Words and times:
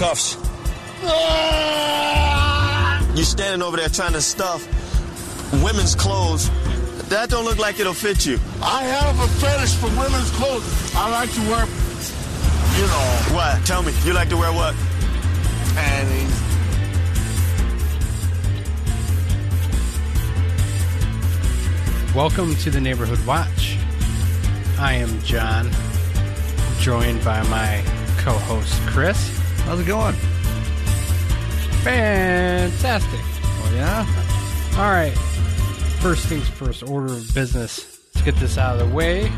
can't 0.00 0.16
break 0.16 0.34
those 0.34 0.34
cuffs. 0.34 0.36
You're 3.16 3.24
standing 3.24 3.62
over 3.62 3.76
there 3.76 3.88
trying 3.88 4.12
to 4.12 4.20
stuff 4.20 4.66
women's 5.62 5.94
clothes. 5.94 6.50
That 7.08 7.28
don't 7.28 7.44
look 7.44 7.58
like 7.58 7.80
it'll 7.80 7.92
fit 7.92 8.24
you. 8.24 8.38
I 8.62 8.82
have 8.84 9.18
a 9.18 9.28
fetish 9.40 9.74
for 9.74 9.88
women's 9.88 10.30
clothes. 10.30 10.94
I 10.94 11.10
like 11.10 11.32
to 11.32 11.40
wear, 11.40 11.66
you 12.76 12.86
know, 12.86 13.34
What? 13.36 13.66
Tell 13.66 13.82
me. 13.82 13.92
You 14.04 14.12
like 14.12 14.28
to 14.30 14.36
wear 14.36 14.52
what? 14.52 14.74
panties. 15.74 16.36
Welcome 22.14 22.56
to 22.56 22.70
the 22.70 22.80
Neighborhood 22.80 23.24
Watch. 23.24 23.76
I 24.78 24.94
am 24.94 25.20
John, 25.22 25.70
joined 26.80 27.24
by 27.24 27.42
my 27.44 27.84
co 28.18 28.32
host 28.32 28.80
Chris. 28.86 29.29
How's 29.70 29.78
it 29.78 29.86
going? 29.86 30.14
Fantastic. 31.84 33.20
Oh 33.22 33.72
yeah. 33.72 34.04
All 34.76 34.90
right. 34.90 35.16
First 36.00 36.26
things 36.26 36.48
first, 36.48 36.82
order 36.82 37.12
of 37.12 37.32
business. 37.32 38.00
Let's 38.12 38.24
get 38.24 38.34
this 38.40 38.58
out 38.58 38.80
of 38.80 38.88
the 38.88 38.92
way. 38.92 39.30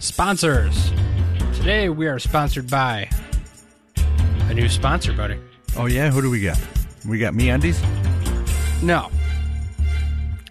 Sponsors. 0.00 0.90
Today 1.54 1.90
we 1.90 2.08
are 2.08 2.18
sponsored 2.18 2.68
by 2.68 3.08
a 4.48 4.54
new 4.54 4.68
sponsor, 4.68 5.12
buddy. 5.12 5.38
Oh 5.76 5.86
yeah. 5.86 6.10
Who 6.10 6.20
do 6.20 6.28
we 6.28 6.42
got? 6.42 6.58
We 7.06 7.20
got 7.20 7.34
me 7.34 7.50
undies. 7.50 7.80
No. 8.82 9.12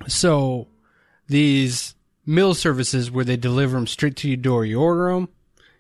So 0.08 0.70
these 1.28 1.96
meal 2.26 2.54
services 2.54 3.12
where 3.12 3.26
they 3.26 3.36
deliver 3.36 3.76
them 3.76 3.88
straight 3.88 4.16
to 4.16 4.30
your 4.30 4.38
door. 4.38 4.64
You 4.64 4.80
order 4.80 5.12
them, 5.12 5.28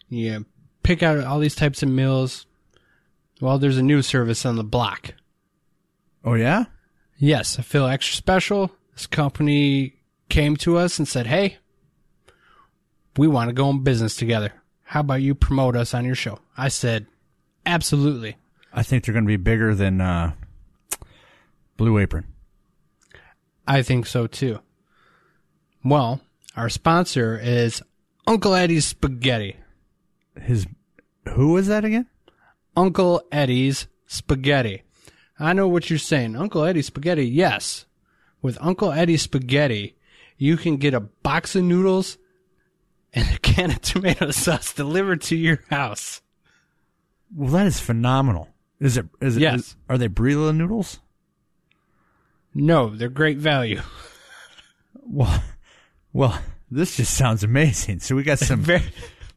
you 0.09 0.45
pick 0.85 1.01
out 1.01 1.17
all 1.23 1.39
these 1.39 1.55
types 1.55 1.81
of 1.81 1.89
meals. 1.89 2.45
Well, 3.41 3.57
there's 3.57 3.77
a 3.77 3.83
new 3.83 4.01
service 4.01 4.45
on 4.45 4.55
the 4.55 4.63
block. 4.63 5.15
Oh 6.23 6.35
yeah. 6.35 6.65
Yes, 7.17 7.57
I 7.57 7.63
feel 7.63 7.87
extra 7.87 8.15
special. 8.15 8.71
This 8.93 9.07
company 9.07 9.95
came 10.29 10.55
to 10.57 10.77
us 10.77 10.99
and 10.99 11.07
said, 11.07 11.27
"Hey, 11.27 11.57
we 13.17 13.27
want 13.27 13.49
to 13.49 13.53
go 13.53 13.69
in 13.69 13.83
business 13.83 14.15
together. 14.15 14.53
How 14.83 14.99
about 14.99 15.21
you 15.21 15.33
promote 15.33 15.75
us 15.75 15.93
on 15.93 16.05
your 16.05 16.15
show?" 16.15 16.39
I 16.55 16.69
said, 16.69 17.07
"Absolutely." 17.65 18.37
I 18.71 18.83
think 18.83 19.03
they're 19.03 19.13
going 19.13 19.25
to 19.25 19.27
be 19.27 19.37
bigger 19.37 19.73
than 19.73 20.01
uh, 20.01 20.33
Blue 21.77 21.97
Apron. 21.97 22.25
I 23.67 23.81
think 23.81 24.05
so 24.05 24.27
too. 24.27 24.59
Well, 25.83 26.21
our 26.55 26.69
sponsor 26.69 27.39
is 27.41 27.81
Uncle 28.27 28.53
Eddie's 28.53 28.85
Spaghetti. 28.85 29.55
His 30.41 30.67
who 31.29 31.57
is 31.57 31.67
that 31.67 31.85
again? 31.85 32.07
Uncle 32.75 33.21
Eddie's 33.31 33.87
Spaghetti. 34.05 34.83
I 35.39 35.53
know 35.53 35.67
what 35.67 35.89
you're 35.89 35.99
saying. 35.99 36.35
Uncle 36.35 36.63
Eddie's 36.63 36.87
Spaghetti, 36.87 37.25
yes. 37.27 37.85
With 38.41 38.57
Uncle 38.61 38.91
Eddie's 38.91 39.23
Spaghetti, 39.23 39.95
you 40.37 40.55
can 40.57 40.77
get 40.77 40.93
a 40.93 40.99
box 40.99 41.55
of 41.55 41.63
noodles 41.63 42.17
and 43.13 43.27
a 43.35 43.39
can 43.39 43.71
of 43.71 43.81
tomato 43.81 44.31
sauce 44.31 44.73
delivered 44.73 45.21
to 45.23 45.35
your 45.35 45.61
house. 45.69 46.21
Well, 47.35 47.51
that 47.51 47.67
is 47.67 47.79
phenomenal. 47.79 48.49
Is 48.79 48.97
it? 48.97 49.07
Is 49.21 49.37
it? 49.37 49.41
Yes. 49.41 49.59
is- 49.59 49.75
are 49.89 49.97
they 49.97 50.09
Barilla 50.09 50.55
noodles? 50.55 50.99
No, 52.53 52.89
they're 52.95 53.09
great 53.09 53.37
value. 53.37 53.81
Well, 55.07 55.43
well, 56.13 56.39
this 56.71 56.97
just 56.97 57.13
sounds 57.13 57.43
amazing. 57.43 57.99
So 57.99 58.15
we 58.15 58.23
got 58.23 58.39
some. 58.39 58.61
Very, 58.61 58.81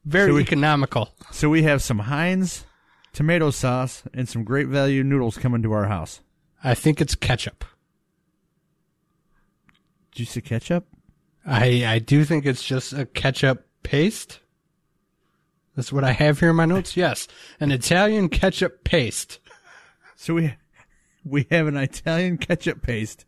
very 0.05 0.31
So 0.31 0.35
we- 0.35 0.43
economical. 0.43 1.15
so 1.31 1.49
we 1.51 1.63
have 1.65 1.83
some 1.83 2.01
Heinz 2.01 2.65
tomato 3.13 3.51
sauce 3.51 4.03
and 4.15 4.29
some 4.29 4.45
great 4.45 4.69
value 4.69 5.03
noodles 5.05 5.37
coming 5.39 5.63
to 5.63 5.73
our 5.73 5.87
house. 5.87 6.21
I 6.63 6.75
think 6.75 7.01
it's 7.01 7.15
ketchup. 7.15 7.65
Did 10.13 10.21
you 10.21 10.27
say 10.27 10.41
ketchup? 10.41 10.87
I 11.47 11.85
I 11.87 11.99
do 11.99 12.25
think 12.25 12.45
it's 12.47 12.65
just 12.65 12.93
a 12.93 13.07
ketchup 13.07 13.67
paste. 13.83 14.41
That's 15.77 15.93
what 15.93 16.05
I 16.05 16.11
have 16.13 16.41
here 16.41 16.51
in 16.51 16.57
my 16.57 16.65
notes. 16.67 16.97
Yes, 16.97 17.29
an 17.61 17.71
Italian 17.71 18.29
ketchup 18.29 18.83
paste. 18.85 19.39
So 20.17 20.35
we 20.35 20.55
we 21.25 21.47
have 21.51 21.67
an 21.69 21.77
Italian 21.77 22.39
ketchup 22.39 22.83
paste, 22.83 23.25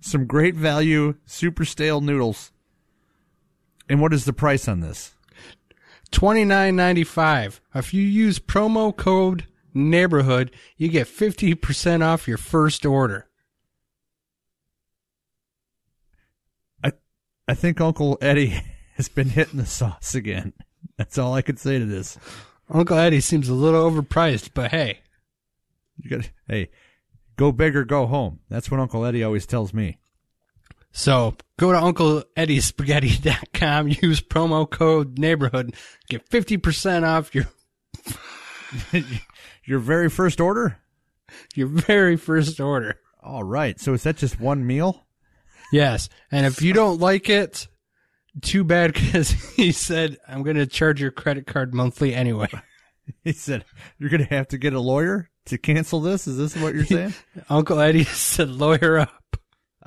some 0.00 0.26
great 0.26 0.54
value 0.54 1.14
super 1.24 1.64
stale 1.64 2.00
noodles. 2.00 2.52
And 3.88 4.00
what 4.02 4.12
is 4.12 4.26
the 4.26 4.34
price 4.34 4.68
on 4.68 4.80
this? 4.80 5.14
Twenty 6.10 6.44
nine 6.44 6.74
ninety 6.76 7.04
five. 7.04 7.60
If 7.74 7.92
you 7.92 8.02
use 8.02 8.38
promo 8.38 8.96
code 8.96 9.46
neighborhood, 9.74 10.50
you 10.76 10.88
get 10.88 11.06
fifty 11.06 11.54
percent 11.54 12.02
off 12.02 12.26
your 12.26 12.38
first 12.38 12.86
order. 12.86 13.26
I 16.82 16.92
I 17.46 17.54
think 17.54 17.80
Uncle 17.80 18.18
Eddie 18.20 18.60
has 18.96 19.08
been 19.08 19.28
hitting 19.28 19.58
the 19.58 19.66
sauce 19.66 20.14
again. 20.14 20.52
That's 20.96 21.18
all 21.18 21.34
I 21.34 21.42
could 21.42 21.58
say 21.58 21.78
to 21.78 21.84
this. 21.84 22.18
Uncle 22.70 22.98
Eddie 22.98 23.20
seems 23.20 23.48
a 23.48 23.54
little 23.54 23.90
overpriced, 23.90 24.50
but 24.54 24.70
hey, 24.70 25.00
You 25.98 26.10
got 26.10 26.30
hey, 26.48 26.70
go 27.36 27.52
big 27.52 27.76
or 27.76 27.84
go 27.84 28.06
home. 28.06 28.40
That's 28.48 28.70
what 28.70 28.80
Uncle 28.80 29.04
Eddie 29.04 29.24
always 29.24 29.46
tells 29.46 29.72
me. 29.72 29.98
So 30.92 31.34
go 31.58 31.72
to 31.72 31.78
UncleEddieSpaghetti.com, 31.78 33.88
use 34.02 34.20
promo 34.20 34.68
code 34.68 35.18
neighborhood, 35.18 35.74
get 36.08 36.28
fifty 36.28 36.56
percent 36.56 37.04
off 37.04 37.34
your 37.34 37.46
Your 39.64 39.78
very 39.78 40.08
first 40.08 40.40
order? 40.40 40.78
your 41.54 41.68
very 41.68 42.16
first 42.16 42.58
order. 42.58 42.98
All 43.22 43.44
right. 43.44 43.78
So 43.78 43.92
is 43.92 44.02
that 44.04 44.16
just 44.16 44.40
one 44.40 44.66
meal? 44.66 45.06
Yes, 45.72 46.08
and 46.32 46.46
if 46.46 46.62
you 46.62 46.72
don't 46.72 47.00
like 47.00 47.28
it, 47.28 47.68
too 48.40 48.64
bad 48.64 48.94
because 48.94 49.30
he 49.56 49.72
said 49.72 50.16
I'm 50.26 50.42
going 50.42 50.56
to 50.56 50.66
charge 50.66 51.02
your 51.02 51.10
credit 51.10 51.46
card 51.46 51.74
monthly 51.74 52.14
anyway. 52.14 52.48
He 53.24 53.32
said 53.32 53.64
you're 53.98 54.10
going 54.10 54.26
to 54.26 54.34
have 54.34 54.48
to 54.48 54.58
get 54.58 54.74
a 54.74 54.80
lawyer 54.80 55.30
to 55.46 55.56
cancel 55.58 56.00
this. 56.00 56.26
Is 56.26 56.36
this 56.36 56.56
what 56.56 56.74
you're 56.74 56.84
saying? 56.84 57.14
Uncle 57.48 57.80
Eddie 57.80 58.04
said, 58.04 58.50
"Lawyer 58.50 58.98
up." 58.98 59.37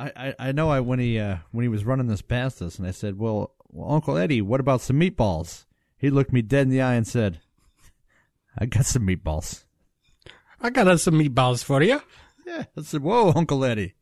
I, 0.01 0.11
I, 0.15 0.35
I 0.47 0.51
know 0.51 0.69
I 0.69 0.79
when 0.79 0.97
he 0.97 1.19
uh, 1.19 1.37
when 1.51 1.61
he 1.61 1.69
was 1.69 1.85
running 1.85 2.07
this 2.07 2.23
past 2.23 2.61
us, 2.61 2.79
and 2.79 2.87
I 2.87 2.91
said, 2.91 3.19
"Well, 3.19 3.53
well, 3.69 3.93
Uncle 3.93 4.17
Eddie, 4.17 4.41
what 4.41 4.59
about 4.59 4.81
some 4.81 4.99
meatballs?" 4.99 5.65
He 5.95 6.09
looked 6.09 6.33
me 6.33 6.41
dead 6.41 6.63
in 6.63 6.69
the 6.69 6.81
eye 6.81 6.95
and 6.95 7.07
said, 7.07 7.39
"I 8.57 8.65
got 8.65 8.85
some 8.87 9.05
meatballs." 9.05 9.65
I 10.59 10.71
got 10.71 10.87
us 10.87 11.03
some 11.03 11.15
meatballs 11.15 11.63
for 11.63 11.83
you. 11.83 12.01
Yeah, 12.47 12.63
I 12.75 12.81
said, 12.81 13.03
"Whoa, 13.03 13.31
Uncle 13.35 13.63
Eddie, 13.63 13.93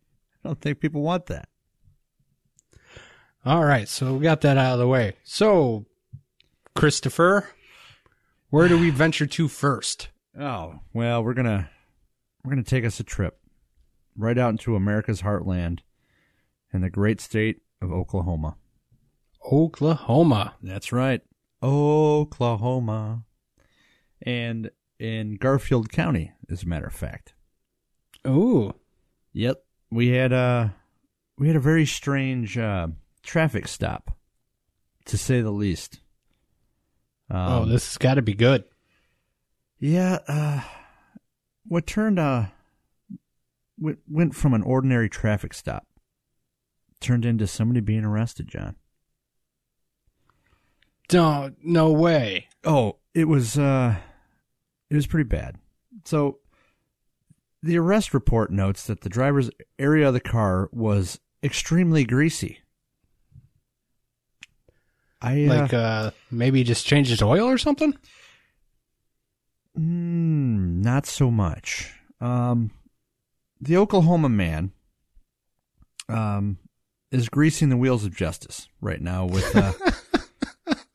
I 0.43 0.47
don't 0.47 0.61
think 0.61 0.79
people 0.79 1.01
want 1.01 1.25
that." 1.25 1.49
All 3.45 3.65
right, 3.65 3.87
so 3.87 4.13
we 4.13 4.23
got 4.23 4.41
that 4.41 4.57
out 4.57 4.73
of 4.73 4.79
the 4.79 4.87
way. 4.87 5.17
So, 5.25 5.85
Christopher, 6.75 7.49
where 8.49 8.69
do 8.69 8.79
we 8.79 8.89
venture 8.89 9.27
to 9.27 9.49
first? 9.49 10.07
Oh 10.39 10.79
well, 10.93 11.21
we're 11.21 11.33
gonna 11.33 11.69
we're 12.45 12.51
gonna 12.51 12.63
take 12.63 12.85
us 12.85 13.01
a 13.01 13.03
trip 13.03 13.37
right 14.15 14.37
out 14.37 14.51
into 14.51 14.77
America's 14.77 15.23
heartland 15.23 15.79
in 16.73 16.81
the 16.81 16.89
great 16.89 17.19
state 17.21 17.61
of 17.81 17.91
Oklahoma. 17.91 18.55
Oklahoma. 19.51 20.55
That's 20.61 20.91
right. 20.91 21.21
Oklahoma. 21.63 23.23
And 24.21 24.69
in 24.99 25.35
Garfield 25.35 25.89
County, 25.91 26.33
as 26.49 26.63
a 26.63 26.67
matter 26.67 26.87
of 26.87 26.93
fact. 26.93 27.33
Ooh, 28.27 28.73
Yep. 29.33 29.63
We 29.91 30.09
had 30.09 30.31
a 30.33 30.75
we 31.37 31.47
had 31.47 31.55
a 31.55 31.59
very 31.61 31.85
strange 31.85 32.57
uh, 32.57 32.87
traffic 33.23 33.67
stop, 33.67 34.15
to 35.05 35.17
say 35.17 35.41
the 35.41 35.51
least. 35.51 36.01
oh, 37.31 37.63
Um, 37.63 37.69
this 37.69 37.87
has 37.87 37.97
got 37.97 38.15
to 38.15 38.21
be 38.21 38.33
good. 38.33 38.65
Yeah, 39.79 40.19
uh, 40.27 40.61
what 41.65 41.87
turned 41.87 42.19
uh 42.19 42.47
went, 43.79 43.99
went 44.07 44.35
from 44.35 44.53
an 44.53 44.61
ordinary 44.61 45.09
traffic 45.09 45.53
stop 45.53 45.87
turned 46.99 47.25
into 47.25 47.47
somebody 47.47 47.79
being 47.79 48.03
arrested, 48.05 48.47
John. 48.47 48.75
Don't, 51.07 51.55
no 51.63 51.91
way. 51.91 52.47
Oh, 52.63 52.97
it 53.13 53.25
was 53.27 53.57
uh 53.57 53.95
it 54.89 54.95
was 54.95 55.07
pretty 55.07 55.27
bad. 55.27 55.55
So 56.05 56.39
the 57.61 57.77
arrest 57.77 58.13
report 58.13 58.51
notes 58.51 58.85
that 58.87 59.01
the 59.01 59.09
driver's 59.09 59.49
area 59.77 60.07
of 60.07 60.13
the 60.13 60.19
car 60.19 60.69
was 60.71 61.19
extremely 61.43 62.03
greasy. 62.05 62.59
I 65.21 65.45
uh, 65.45 65.47
Like, 65.47 65.73
uh, 65.73 66.11
maybe 66.31 66.63
just 66.63 66.85
change 66.85 67.09
his 67.09 67.21
oil 67.21 67.45
or 67.47 67.57
something? 67.57 67.97
Mm, 69.77 70.81
not 70.83 71.05
so 71.05 71.29
much. 71.29 71.93
Um, 72.21 72.71
the 73.59 73.77
Oklahoma 73.77 74.29
man 74.29 74.71
um, 76.07 76.57
is 77.11 77.29
greasing 77.29 77.69
the 77.69 77.77
wheels 77.77 78.05
of 78.05 78.15
justice 78.15 78.67
right 78.81 79.01
now 79.01 79.25
with 79.25 79.55
uh, 79.55 79.73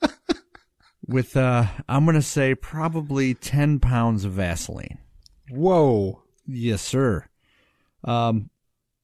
with 1.07 1.37
uh, 1.37 1.67
I'm 1.89 2.07
gonna 2.07 2.23
say 2.23 2.55
probably 2.55 3.35
ten 3.35 3.79
pounds 3.81 4.25
of 4.25 4.33
Vaseline. 4.33 4.99
Whoa. 5.51 6.23
Yes, 6.47 6.83
sir. 6.83 7.27
Um, 8.03 8.51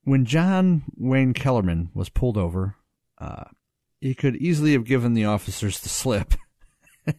when 0.05 0.25
John 0.25 0.83
Wayne 0.97 1.33
Kellerman 1.35 1.91
was 1.95 2.09
pulled 2.09 2.37
over, 2.37 2.77
uh, 3.19 3.45
he 4.01 4.15
could 4.15 4.37
easily 4.37 4.73
have 4.73 4.85
given 4.85 5.15
the 5.15 5.25
officers 5.25 5.81
the 5.81 5.89
slip. 5.89 6.35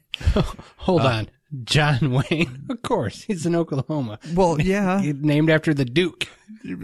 Hold 0.78 1.02
on. 1.02 1.30
John 1.64 2.12
Wayne. 2.12 2.66
Of 2.70 2.82
course. 2.84 3.24
He's 3.24 3.46
in 3.46 3.56
Oklahoma. 3.56 4.20
Well, 4.34 4.62
yeah, 4.62 5.02
He- 5.02 5.12
Named 5.14 5.50
after 5.50 5.74
the 5.74 5.84
Duke. 5.86 6.28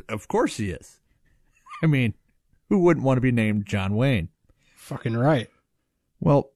of 0.10 0.28
course 0.28 0.58
he 0.58 0.72
is. 0.72 1.00
I 1.82 1.86
mean, 1.86 2.14
who 2.70 2.80
wouldn't 2.80 3.06
want 3.06 3.18
to 3.18 3.22
be 3.22 3.32
named 3.32 3.66
John 3.66 3.96
Wayne? 3.96 4.30
Fucking 4.76 5.16
right. 5.16 5.50
Well, 6.20 6.52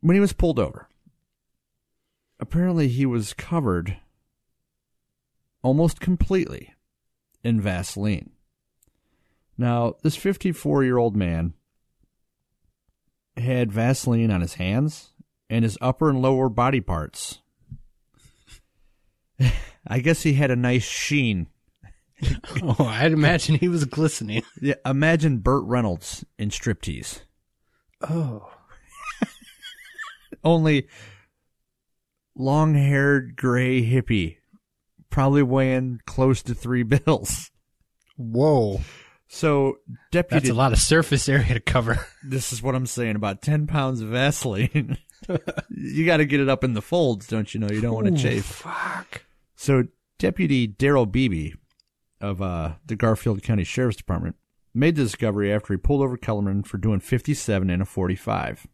when 0.00 0.14
he 0.14 0.20
was 0.20 0.32
pulled 0.32 0.58
over, 0.58 0.88
apparently 2.38 2.88
he 2.88 3.06
was 3.06 3.32
covered 3.32 3.96
almost 5.62 6.00
completely 6.00 6.74
in 7.42 7.60
Vaseline. 7.60 8.30
Now, 9.56 9.94
this 10.02 10.16
54 10.16 10.84
year 10.84 10.98
old 10.98 11.16
man 11.16 11.54
had 13.36 13.72
Vaseline 13.72 14.30
on 14.30 14.40
his 14.40 14.54
hands 14.54 15.12
and 15.50 15.64
his 15.64 15.78
upper 15.80 16.10
and 16.10 16.20
lower 16.20 16.48
body 16.48 16.80
parts. 16.80 17.40
I 19.86 20.00
guess 20.00 20.22
he 20.22 20.34
had 20.34 20.50
a 20.50 20.56
nice 20.56 20.84
sheen. 20.84 21.48
Oh, 22.62 22.86
I'd 22.86 23.12
imagine 23.12 23.56
he 23.56 23.68
was 23.68 23.84
glistening. 23.84 24.42
Yeah, 24.60 24.76
imagine 24.86 25.38
Burt 25.38 25.64
Reynolds 25.64 26.24
in 26.38 26.50
striptease. 26.50 27.22
Oh. 28.00 28.50
only 30.44 30.88
long 32.36 32.74
haired 32.74 33.36
gray 33.36 33.82
hippie, 33.82 34.38
probably 35.10 35.42
weighing 35.42 36.00
close 36.06 36.42
to 36.42 36.54
three 36.54 36.82
bills. 36.84 37.50
Whoa. 38.16 38.80
So, 39.26 39.78
deputy. 40.12 40.48
That's 40.48 40.50
a 40.50 40.58
lot 40.58 40.72
of 40.72 40.78
surface 40.78 41.28
area 41.28 41.54
to 41.54 41.60
cover. 41.60 42.06
this 42.24 42.52
is 42.52 42.62
what 42.62 42.74
I'm 42.74 42.86
saying 42.86 43.16
about 43.16 43.42
10 43.42 43.66
pounds 43.66 44.00
of 44.00 44.08
Vaseline. 44.08 44.96
you 45.70 46.06
got 46.06 46.18
to 46.18 46.24
get 46.24 46.40
it 46.40 46.48
up 46.48 46.62
in 46.62 46.74
the 46.74 46.82
folds, 46.82 47.26
don't 47.26 47.52
you 47.52 47.60
know? 47.60 47.68
You 47.68 47.80
don't 47.80 47.94
want 47.94 48.06
to 48.06 48.22
chafe. 48.22 48.44
Fuck. 48.44 49.24
So, 49.56 49.84
Deputy 50.18 50.68
Daryl 50.68 51.10
Beebe 51.10 51.54
of 52.24 52.40
uh, 52.40 52.72
the 52.86 52.96
Garfield 52.96 53.42
County 53.42 53.64
Sheriff's 53.64 53.96
Department 53.96 54.36
made 54.72 54.96
the 54.96 55.04
discovery 55.04 55.52
after 55.52 55.72
he 55.72 55.78
pulled 55.78 56.02
over 56.02 56.16
Kellerman 56.16 56.62
for 56.64 56.78
doing 56.78 57.00
57 57.00 57.70
in 57.70 57.80
a 57.80 57.84
45. 57.84 58.66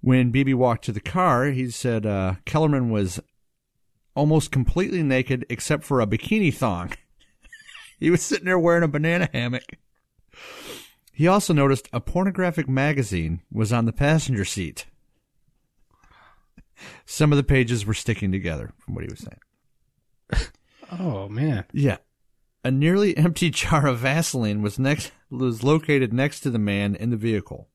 When 0.00 0.30
Beebe 0.30 0.54
walked 0.54 0.84
to 0.84 0.92
the 0.92 1.00
car, 1.00 1.46
he 1.46 1.70
said 1.70 2.06
uh, 2.06 2.34
Kellerman 2.44 2.90
was 2.90 3.20
almost 4.14 4.52
completely 4.52 5.02
naked 5.02 5.44
except 5.50 5.84
for 5.84 6.00
a 6.00 6.06
bikini 6.06 6.54
thong. 6.54 6.92
he 7.98 8.10
was 8.10 8.22
sitting 8.22 8.46
there 8.46 8.58
wearing 8.58 8.84
a 8.84 8.88
banana 8.88 9.28
hammock. 9.32 9.76
He 11.12 11.26
also 11.26 11.52
noticed 11.52 11.88
a 11.92 12.00
pornographic 12.00 12.68
magazine 12.68 13.42
was 13.50 13.72
on 13.72 13.86
the 13.86 13.92
passenger 13.92 14.44
seat. 14.44 14.86
Some 17.04 17.32
of 17.32 17.36
the 17.36 17.42
pages 17.42 17.84
were 17.84 17.94
sticking 17.94 18.30
together 18.30 18.72
from 18.78 18.94
what 18.94 19.02
he 19.02 19.10
was 19.10 19.18
saying. 19.18 20.48
Oh, 20.90 21.28
man. 21.28 21.64
Yeah. 21.72 21.98
A 22.64 22.70
nearly 22.70 23.16
empty 23.16 23.50
jar 23.50 23.86
of 23.86 23.98
Vaseline 23.98 24.62
was 24.62 24.78
next 24.78 25.12
was 25.30 25.62
located 25.62 26.12
next 26.12 26.40
to 26.40 26.50
the 26.50 26.58
man 26.58 26.94
in 26.94 27.10
the 27.10 27.16
vehicle. 27.16 27.68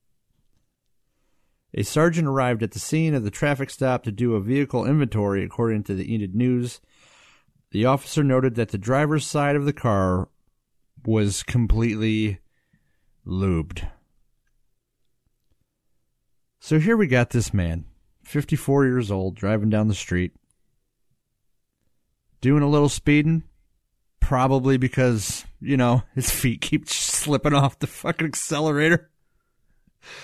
A 1.76 1.84
sergeant 1.84 2.28
arrived 2.28 2.62
at 2.62 2.72
the 2.72 2.80
scene 2.80 3.14
of 3.14 3.24
the 3.24 3.32
traffic 3.32 3.70
stop 3.70 4.04
to 4.04 4.12
do 4.12 4.36
a 4.36 4.42
vehicle 4.42 4.86
inventory 4.86 5.44
according 5.44 5.84
to 5.84 5.96
the 5.96 6.14
Enid 6.14 6.36
News. 6.36 6.80
The 7.72 7.86
officer 7.86 8.24
noted 8.24 8.56
that 8.56 8.70
the 8.70 8.78
driver's 8.78 9.26
side 9.26 9.56
of 9.56 9.66
the 9.66 9.74
car 9.74 10.30
was 11.04 11.42
completely 11.42 12.40
lubed. 13.26 13.90
So 16.60 16.80
here 16.80 16.96
we 16.96 17.08
got 17.08 17.32
this 17.32 17.54
man, 17.54 17.86
54 18.24 18.86
years 18.86 19.12
old, 19.12 19.36
driving 19.36 19.70
down 19.70 19.88
the 19.88 19.96
street, 19.96 20.34
doing 22.44 22.62
a 22.62 22.70
little 22.70 22.90
speeding, 22.90 23.42
probably 24.20 24.78
because, 24.78 25.46
you 25.62 25.78
know, 25.78 26.04
his 26.14 26.30
feet 26.30 26.60
keep 26.62 26.90
slipping 26.90 27.54
off 27.54 27.80
the 27.80 27.88
fucking 27.88 28.28
accelerator. 28.28 29.10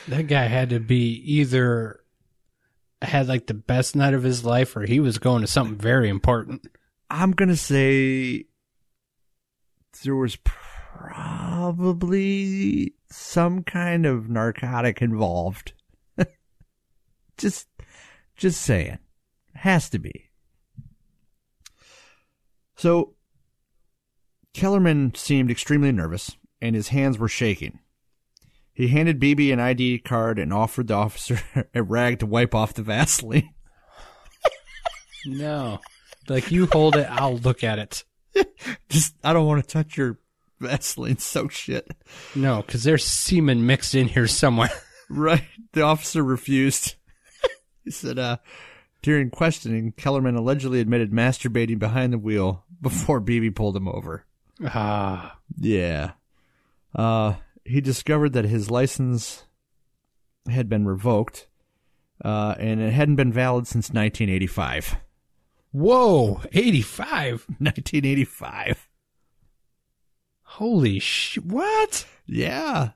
That 0.10 0.28
guy 0.28 0.44
had 0.44 0.70
to 0.72 0.82
be 0.82 1.14
either 1.26 2.02
had 3.02 3.30
like 3.30 3.48
the 3.48 3.54
best 3.54 3.96
night 3.96 4.14
of 4.14 4.24
his 4.24 4.44
life 4.44 4.76
or 4.76 4.82
he 4.82 5.00
was 5.00 5.18
going 5.18 5.40
to 5.42 5.48
something 5.48 5.78
very 5.78 6.10
important. 6.10 6.68
I'm 7.10 7.32
going 7.32 7.48
to 7.48 7.56
say 7.56 8.48
there 10.04 10.18
was 10.18 10.36
probably 10.94 11.76
some 13.10 13.64
kind 13.64 14.06
of 14.06 14.30
narcotic 14.30 15.02
involved. 15.02 15.72
just 17.38 17.70
just 18.36 18.62
saying. 18.62 19.00
Has 19.54 19.90
to 19.92 20.00
be. 20.00 20.29
So 22.80 23.16
Kellerman 24.54 25.14
seemed 25.14 25.52
extremely 25.52 25.92
nervous 25.92 26.38
and 26.62 26.78
his 26.78 26.88
hands 26.88 27.20
were 27.20 27.28
shaking. 27.28 27.80
He 28.72 28.88
handed 28.88 29.20
Beebe 29.20 29.52
an 29.52 29.60
ID 29.60 30.00
card 30.00 30.40
and 30.40 30.54
offered 30.54 30.88
the 30.88 30.94
officer 30.94 31.42
a 31.74 31.84
rag 31.84 32.20
to 32.20 32.26
wipe 32.26 32.56
off 32.56 32.74
the 32.74 32.82
Vaseline. 32.82 33.50
No. 35.26 35.82
Like 36.30 36.50
you 36.50 36.66
hold 36.68 36.96
it, 36.96 37.06
I'll 37.12 37.38
look 37.38 37.62
at 37.62 37.78
it. 37.78 38.06
Just 38.88 39.16
I 39.22 39.34
don't 39.34 39.46
want 39.46 39.62
to 39.62 39.70
touch 39.70 39.98
your 39.98 40.18
Vaseline 40.62 41.18
soaked 41.18 41.54
shit. 41.54 41.86
No, 42.36 42.62
because 42.62 42.86
there's 42.86 43.04
semen 43.04 43.66
mixed 43.66 43.94
in 43.96 44.08
here 44.08 44.28
somewhere. 44.28 44.72
Right. 45.12 45.44
The 45.74 45.82
officer 45.82 46.24
refused. 46.24 46.96
he 47.84 47.90
said, 47.90 48.20
uh, 48.20 48.38
during 49.02 49.30
questioning, 49.30 49.94
Kellerman 49.94 50.36
allegedly 50.36 50.80
admitted 50.80 51.12
masturbating 51.12 51.80
behind 51.80 52.12
the 52.12 52.18
wheel 52.18 52.66
before 52.82 53.20
Beebe 53.20 53.50
pulled 53.50 53.76
him 53.76 53.88
over. 53.88 54.26
Ah. 54.66 55.38
Yeah. 55.58 56.12
Uh, 56.96 57.36
he 57.66 57.82
discovered 57.82 58.34
that 58.34 58.46
his 58.46 58.72
license 58.72 59.46
had 60.50 60.70
been 60.70 60.86
revoked, 60.86 61.48
uh, 62.24 62.56
and 62.58 62.80
it 62.82 62.92
hadn't 62.92 63.16
been 63.16 63.32
valid 63.32 63.68
since 63.68 63.90
1985. 63.90 64.98
Whoa, 65.72 66.42
85. 66.52 67.46
1985. 67.60 68.90
Holy 70.44 71.00
sh! 71.00 71.38
What? 71.38 72.06
Yeah. 72.26 72.92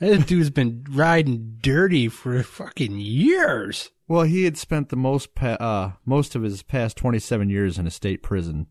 That 0.00 0.26
dude's 0.26 0.50
been 0.50 0.84
riding 0.90 1.58
dirty 1.60 2.08
for 2.08 2.42
fucking 2.42 2.98
years. 2.98 3.90
Well, 4.08 4.24
he 4.24 4.44
had 4.44 4.58
spent 4.58 4.88
the 4.88 4.96
most 4.96 5.34
pa- 5.34 5.56
uh, 5.60 5.92
most 6.04 6.34
of 6.34 6.42
his 6.42 6.62
past 6.62 6.96
27 6.96 7.48
years 7.48 7.78
in 7.78 7.86
a 7.86 7.90
state 7.90 8.22
prison. 8.22 8.66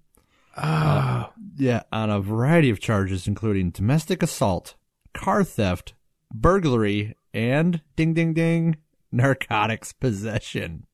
Oh, 0.55 1.31
Yeah, 1.57 1.83
on 1.91 2.09
a 2.09 2.19
variety 2.19 2.69
of 2.69 2.79
charges, 2.79 3.27
including 3.27 3.69
domestic 3.71 4.21
assault, 4.21 4.75
car 5.13 5.43
theft, 5.43 5.93
burglary, 6.33 7.15
and 7.33 7.81
ding 7.95 8.13
ding 8.13 8.33
ding, 8.33 8.77
narcotics 9.11 9.93
possession. 9.93 10.85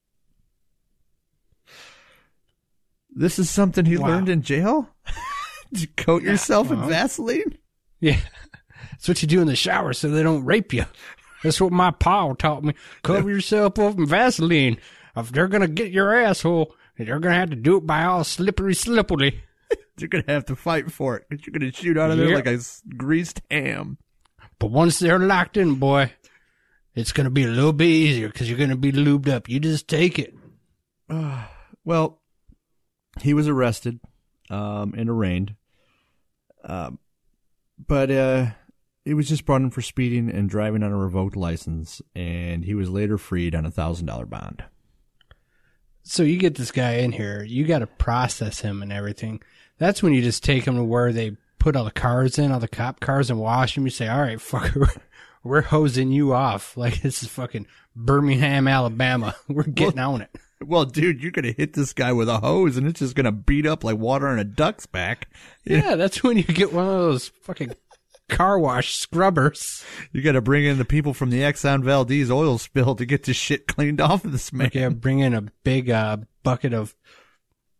This 3.11 3.39
is 3.39 3.49
something 3.49 3.85
he 3.85 3.97
Wow. 3.97 4.07
learned 4.07 4.29
in 4.29 4.41
jail? 4.41 4.89
to 5.75 5.87
coat 5.97 6.23
yourself 6.23 6.71
in. 6.71 6.87
Vaseline? 6.87 7.57
yeah. 7.99 8.19
That's 8.91 9.07
what 9.07 9.21
you 9.21 9.27
do 9.27 9.41
in 9.41 9.47
the 9.47 9.55
shower 9.55 9.93
so 9.93 10.09
they 10.09 10.23
don't 10.23 10.43
rape 10.45 10.73
you. 10.73 10.85
That's 11.43 11.59
what 11.61 11.71
my 11.71 11.91
pa 11.91 12.33
taught 12.33 12.63
me. 12.63 12.73
Cover 13.03 13.29
yourself 13.29 13.79
up 13.79 13.97
in 13.97 14.05
Vaseline. 14.05 14.77
If 15.15 15.31
they're 15.31 15.47
gonna 15.47 15.67
get 15.69 15.91
your 15.91 16.13
asshole, 16.15 16.75
they're 16.97 17.19
gonna 17.19 17.35
have 17.35 17.49
to 17.51 17.55
do 17.55 17.77
it 17.77 17.85
by 17.87 18.03
all 18.03 18.23
slippery 18.25 18.73
slippery. 18.75 19.41
You're 20.01 20.09
going 20.09 20.23
to 20.25 20.31
have 20.31 20.45
to 20.45 20.55
fight 20.55 20.91
for 20.91 21.15
it 21.17 21.25
because 21.29 21.45
you're 21.45 21.57
going 21.57 21.71
to 21.71 21.77
shoot 21.77 21.97
out 21.97 22.11
of 22.11 22.17
there 22.17 22.29
Yep. 22.29 22.45
like 22.45 22.47
a 22.47 22.59
greased 22.95 23.41
ham. 23.51 23.97
But 24.59 24.71
once 24.71 24.99
they're 24.99 25.19
locked 25.19 25.55
in, 25.57 25.75
boy, 25.75 26.11
it's 26.95 27.13
gonna 27.13 27.29
be 27.29 27.43
a 27.45 27.47
little 27.47 27.71
bit 27.71 27.85
easier 27.87 28.27
because 28.27 28.49
you're 28.49 28.57
gonna 28.59 28.75
be 28.75 28.91
lubed 28.91 29.29
up. 29.29 29.47
You 29.47 29.59
just 29.59 29.87
take 29.87 30.19
it. 30.19 30.33
Well, 31.85 32.19
he 33.21 33.33
was 33.33 33.47
arrested 33.47 33.99
um, 34.49 34.93
and 34.97 35.09
arraigned, 35.09 35.55
um, 36.63 36.99
but 37.87 38.11
uh, 38.11 38.47
he 39.05 39.13
was 39.15 39.27
just 39.29 39.45
brought 39.45 39.61
in 39.61 39.71
for 39.71 39.81
speeding 39.81 40.29
and 40.29 40.49
driving 40.49 40.83
on 40.83 40.91
a 40.91 40.97
revoked 40.97 41.35
license, 41.37 42.01
and 42.13 42.65
he 42.65 42.75
was 42.75 42.89
later 42.89 43.17
freed 43.17 43.55
on 43.55 43.65
a 43.65 43.71
thousand 43.71 44.05
dollar 44.07 44.25
bond. 44.25 44.63
So 46.03 46.21
you 46.21 46.37
get 46.37 46.55
this 46.55 46.71
guy 46.71 46.95
in 46.97 47.11
here, 47.13 47.43
you 47.43 47.65
got 47.65 47.79
to 47.79 47.87
process 47.87 48.59
him 48.59 48.83
and 48.83 48.91
everything. 48.91 49.41
That's 49.79 50.03
when 50.03 50.13
you 50.13 50.21
just 50.21 50.43
take 50.43 50.65
them 50.65 50.75
to 50.75 50.83
where 50.83 51.11
they 51.11 51.37
put 51.57 51.75
all 51.75 51.85
the 51.85 51.91
cars 51.91 52.37
in, 52.37 52.51
all 52.51 52.59
the 52.59 52.67
cop 52.67 52.99
cars, 52.99 53.29
and 53.29 53.39
wash 53.39 53.75
them. 53.75 53.85
You 53.85 53.89
say, 53.89 54.07
"All 54.07 54.21
right, 54.21 54.37
fucker, 54.37 54.97
we're, 55.43 55.61
hosing 55.61 56.11
you 56.11 56.33
off 56.33 56.77
like 56.77 57.01
this 57.01 57.23
is 57.23 57.29
fucking 57.29 57.65
Birmingham, 57.95 58.67
Alabama. 58.67 59.35
We're 59.47 59.63
getting 59.63 59.99
on 59.99 60.21
it." 60.21 60.29
Well, 60.61 60.85
dude, 60.85 61.21
you're 61.21 61.31
gonna 61.31 61.53
hit 61.53 61.73
this 61.73 61.93
guy 61.93 62.11
with 62.11 62.29
a 62.29 62.39
hose, 62.39 62.77
and 62.77 62.85
it's 62.85 62.99
just 62.99 63.15
gonna 63.15 63.31
beat 63.31 63.65
up 63.65 63.83
like 63.83 63.97
water 63.97 64.27
on 64.27 64.39
a 64.39 64.43
duck's 64.43 64.85
back. 64.85 65.29
Yeah, 65.63 65.95
that's 65.95 66.21
when 66.21 66.37
you 66.37 66.43
get 66.43 66.73
one 66.73 66.85
of 66.85 66.99
those 66.99 67.29
fucking 67.29 67.73
car 68.29 68.57
wash 68.57 68.95
scrubbers. 68.95 69.83
You 70.13 70.21
got 70.21 70.33
to 70.33 70.41
bring 70.41 70.63
in 70.63 70.77
the 70.77 70.85
people 70.85 71.13
from 71.13 71.29
the 71.29 71.41
Exxon 71.41 71.83
Valdez 71.83 72.31
oil 72.31 72.57
spill 72.57 72.95
to 72.95 73.05
get 73.05 73.23
this 73.23 73.35
shit 73.35 73.67
cleaned 73.67 73.99
off 73.99 74.23
of 74.23 74.31
this 74.31 74.53
man. 74.53 74.69
Yeah, 74.73 74.89
bring 74.89 75.19
in 75.19 75.33
a 75.33 75.41
big 75.63 75.89
uh, 75.89 76.17
bucket 76.43 76.73
of 76.73 76.95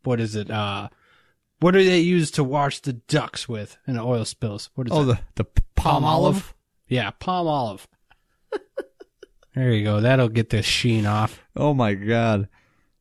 what 0.02 0.20
is 0.20 0.34
it? 0.34 0.50
Uh, 0.50 0.88
what 1.60 1.72
do 1.72 1.84
they 1.84 2.00
use 2.00 2.30
to 2.32 2.44
wash 2.44 2.80
the 2.80 2.92
ducks 2.94 3.48
with 3.48 3.76
in 3.86 3.98
oil 3.98 4.24
spills? 4.24 4.70
What 4.74 4.86
is 4.88 4.92
Oh, 4.92 5.02
it? 5.10 5.18
the 5.36 5.44
the 5.44 5.62
Palmolive. 5.76 6.52
Yeah, 6.88 7.10
Palmolive. 7.20 7.86
there 9.54 9.70
you 9.72 9.84
go. 9.84 10.00
That'll 10.00 10.28
get 10.28 10.50
the 10.50 10.62
sheen 10.62 11.06
off. 11.06 11.42
Oh 11.56 11.74
my 11.74 11.94
god, 11.94 12.48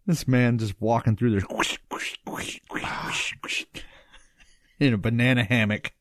this 0.06 0.28
man 0.28 0.58
just 0.58 0.80
walking 0.82 1.16
through 1.16 1.32
there 1.32 1.42
whoosh, 1.50 1.78
whoosh, 1.92 2.16
whoosh, 2.26 2.60
whoosh, 2.72 2.84
whoosh, 3.06 3.34
whoosh, 3.44 3.66
in 4.80 4.94
a 4.94 4.98
banana 4.98 5.44
hammock. 5.44 5.94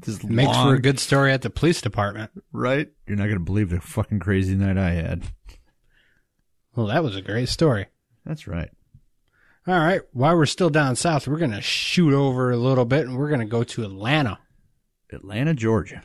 Just 0.00 0.24
Makes 0.24 0.48
long, 0.52 0.68
for 0.70 0.74
a 0.74 0.80
good 0.82 0.98
story 0.98 1.30
at 1.32 1.42
the 1.42 1.50
police 1.50 1.80
department. 1.80 2.32
right. 2.50 2.88
You're 3.06 3.16
not 3.16 3.28
gonna 3.28 3.38
believe 3.40 3.70
the 3.70 3.80
fucking 3.80 4.18
crazy 4.18 4.56
night 4.56 4.76
I 4.76 4.90
had. 4.90 5.22
Well, 6.74 6.86
that 6.88 7.04
was 7.04 7.14
a 7.16 7.22
great 7.22 7.48
story. 7.48 7.86
That's 8.24 8.46
right. 8.48 8.70
All 9.66 9.74
right. 9.74 10.00
While 10.12 10.36
we're 10.36 10.46
still 10.46 10.70
down 10.70 10.94
south, 10.94 11.26
we're 11.26 11.38
going 11.38 11.50
to 11.50 11.60
shoot 11.60 12.14
over 12.14 12.50
a 12.52 12.56
little 12.56 12.84
bit 12.84 13.06
and 13.06 13.16
we're 13.16 13.28
going 13.28 13.40
to 13.40 13.46
go 13.46 13.64
to 13.64 13.84
Atlanta. 13.84 14.38
Atlanta, 15.10 15.54
Georgia. 15.54 16.02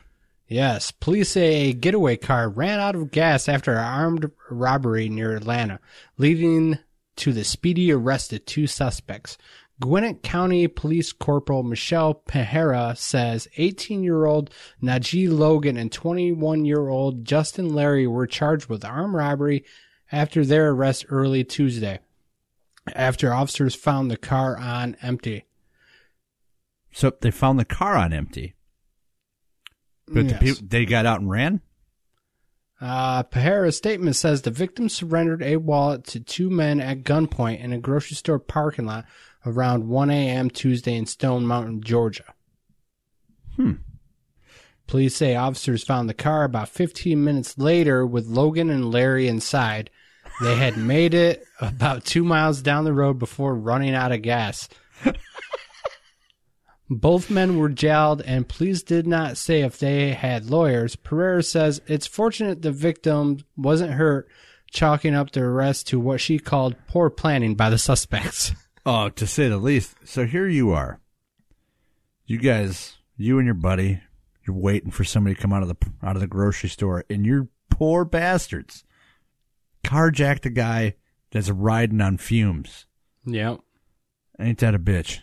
Yes, 0.48 0.90
police 0.90 1.30
say 1.30 1.70
a 1.70 1.72
getaway 1.72 2.16
car 2.16 2.48
ran 2.48 2.78
out 2.78 2.94
of 2.94 3.10
gas 3.10 3.48
after 3.48 3.72
an 3.72 3.84
armed 3.84 4.30
robbery 4.50 5.08
near 5.08 5.34
Atlanta, 5.34 5.80
leading 6.18 6.78
to 7.16 7.32
the 7.32 7.44
speedy 7.44 7.92
arrest 7.92 8.32
of 8.32 8.44
two 8.44 8.66
suspects. 8.66 9.38
Gwinnett 9.80 10.22
County 10.22 10.68
Police 10.68 11.12
Corporal 11.12 11.62
Michelle 11.62 12.14
Pihera 12.14 12.96
says 12.96 13.48
18 13.56 14.02
year 14.02 14.26
old 14.26 14.50
Najee 14.82 15.30
Logan 15.30 15.76
and 15.76 15.90
21 15.90 16.64
year 16.64 16.88
old 16.88 17.24
Justin 17.24 17.74
Larry 17.74 18.06
were 18.06 18.26
charged 18.26 18.66
with 18.68 18.84
armed 18.84 19.14
robbery 19.14 19.64
after 20.10 20.44
their 20.44 20.70
arrest 20.70 21.06
early 21.08 21.44
Tuesday, 21.44 22.00
after 22.94 23.32
officers 23.32 23.74
found 23.74 24.10
the 24.10 24.16
car 24.16 24.56
on 24.56 24.96
empty. 25.02 25.46
So 26.92 27.12
they 27.20 27.30
found 27.30 27.58
the 27.58 27.64
car 27.64 27.96
on 27.96 28.12
empty, 28.12 28.54
but 30.06 30.28
the 30.28 30.34
people 30.34 30.66
they 30.66 30.84
got 30.84 31.06
out 31.06 31.20
and 31.20 31.30
ran. 31.30 31.62
Uh, 32.80 33.22
Pihera's 33.22 33.76
statement 33.76 34.16
says 34.16 34.42
the 34.42 34.50
victim 34.50 34.88
surrendered 34.88 35.40
a 35.40 35.56
wallet 35.56 36.04
to 36.04 36.20
two 36.20 36.50
men 36.50 36.80
at 36.80 37.04
gunpoint 37.04 37.60
in 37.60 37.72
a 37.72 37.78
grocery 37.78 38.16
store 38.16 38.40
parking 38.40 38.86
lot 38.86 39.04
around 39.46 39.88
1 39.88 40.10
a.m. 40.10 40.50
Tuesday 40.50 40.96
in 40.96 41.06
Stone 41.06 41.46
Mountain, 41.46 41.82
Georgia. 41.82 42.34
Hmm. 43.56 43.74
Police 44.88 45.14
say 45.14 45.36
officers 45.36 45.84
found 45.84 46.08
the 46.08 46.14
car 46.14 46.42
about 46.42 46.68
15 46.68 47.22
minutes 47.22 47.56
later 47.56 48.04
with 48.04 48.26
Logan 48.26 48.68
and 48.68 48.90
Larry 48.90 49.28
inside. 49.28 49.88
They 50.40 50.56
had 50.56 50.76
made 50.76 51.14
it 51.14 51.44
about 51.60 52.04
two 52.04 52.24
miles 52.24 52.62
down 52.62 52.84
the 52.84 52.92
road 52.92 53.18
before 53.18 53.54
running 53.54 53.94
out 53.94 54.12
of 54.12 54.22
gas. 54.22 54.68
Both 56.90 57.30
men 57.30 57.56
were 57.56 57.70
jailed, 57.70 58.20
and 58.22 58.48
police 58.48 58.82
did 58.82 59.06
not 59.06 59.38
say 59.38 59.62
if 59.62 59.78
they 59.78 60.12
had 60.12 60.50
lawyers. 60.50 60.94
Pihera 60.94 61.44
says 61.44 61.80
it's 61.86 62.06
fortunate 62.06 62.60
the 62.60 62.70
victim 62.72 63.38
wasn't 63.56 63.92
hurt, 63.92 64.28
chalking 64.70 65.14
up 65.14 65.30
the 65.30 65.40
arrest 65.40 65.86
to 65.88 66.00
what 66.00 66.20
she 66.20 66.38
called 66.38 66.76
poor 66.88 67.08
planning 67.08 67.54
by 67.54 67.70
the 67.70 67.78
suspects. 67.78 68.52
Oh, 68.84 69.10
to 69.10 69.28
say 69.28 69.46
the 69.46 69.58
least. 69.58 69.94
So 70.04 70.26
here 70.26 70.48
you 70.48 70.72
are. 70.72 70.98
You 72.26 72.38
guys, 72.38 72.96
you 73.16 73.38
and 73.38 73.46
your 73.46 73.54
buddy, 73.54 74.00
you're 74.44 74.56
waiting 74.56 74.90
for 74.90 75.04
somebody 75.04 75.36
to 75.36 75.40
come 75.40 75.52
out 75.52 75.62
of 75.62 75.68
the 75.68 75.76
out 76.02 76.16
of 76.16 76.20
the 76.20 76.26
grocery 76.26 76.68
store, 76.68 77.04
and 77.08 77.24
you're 77.24 77.46
poor 77.70 78.04
bastards 78.04 78.82
carjacked 79.84 80.46
a 80.46 80.50
guy 80.50 80.94
that's 81.30 81.50
riding 81.50 82.00
on 82.00 82.18
fumes. 82.18 82.86
yep. 83.26 83.60
Ain't 84.40 84.58
that 84.58 84.74
a 84.74 84.78
bitch? 84.78 85.20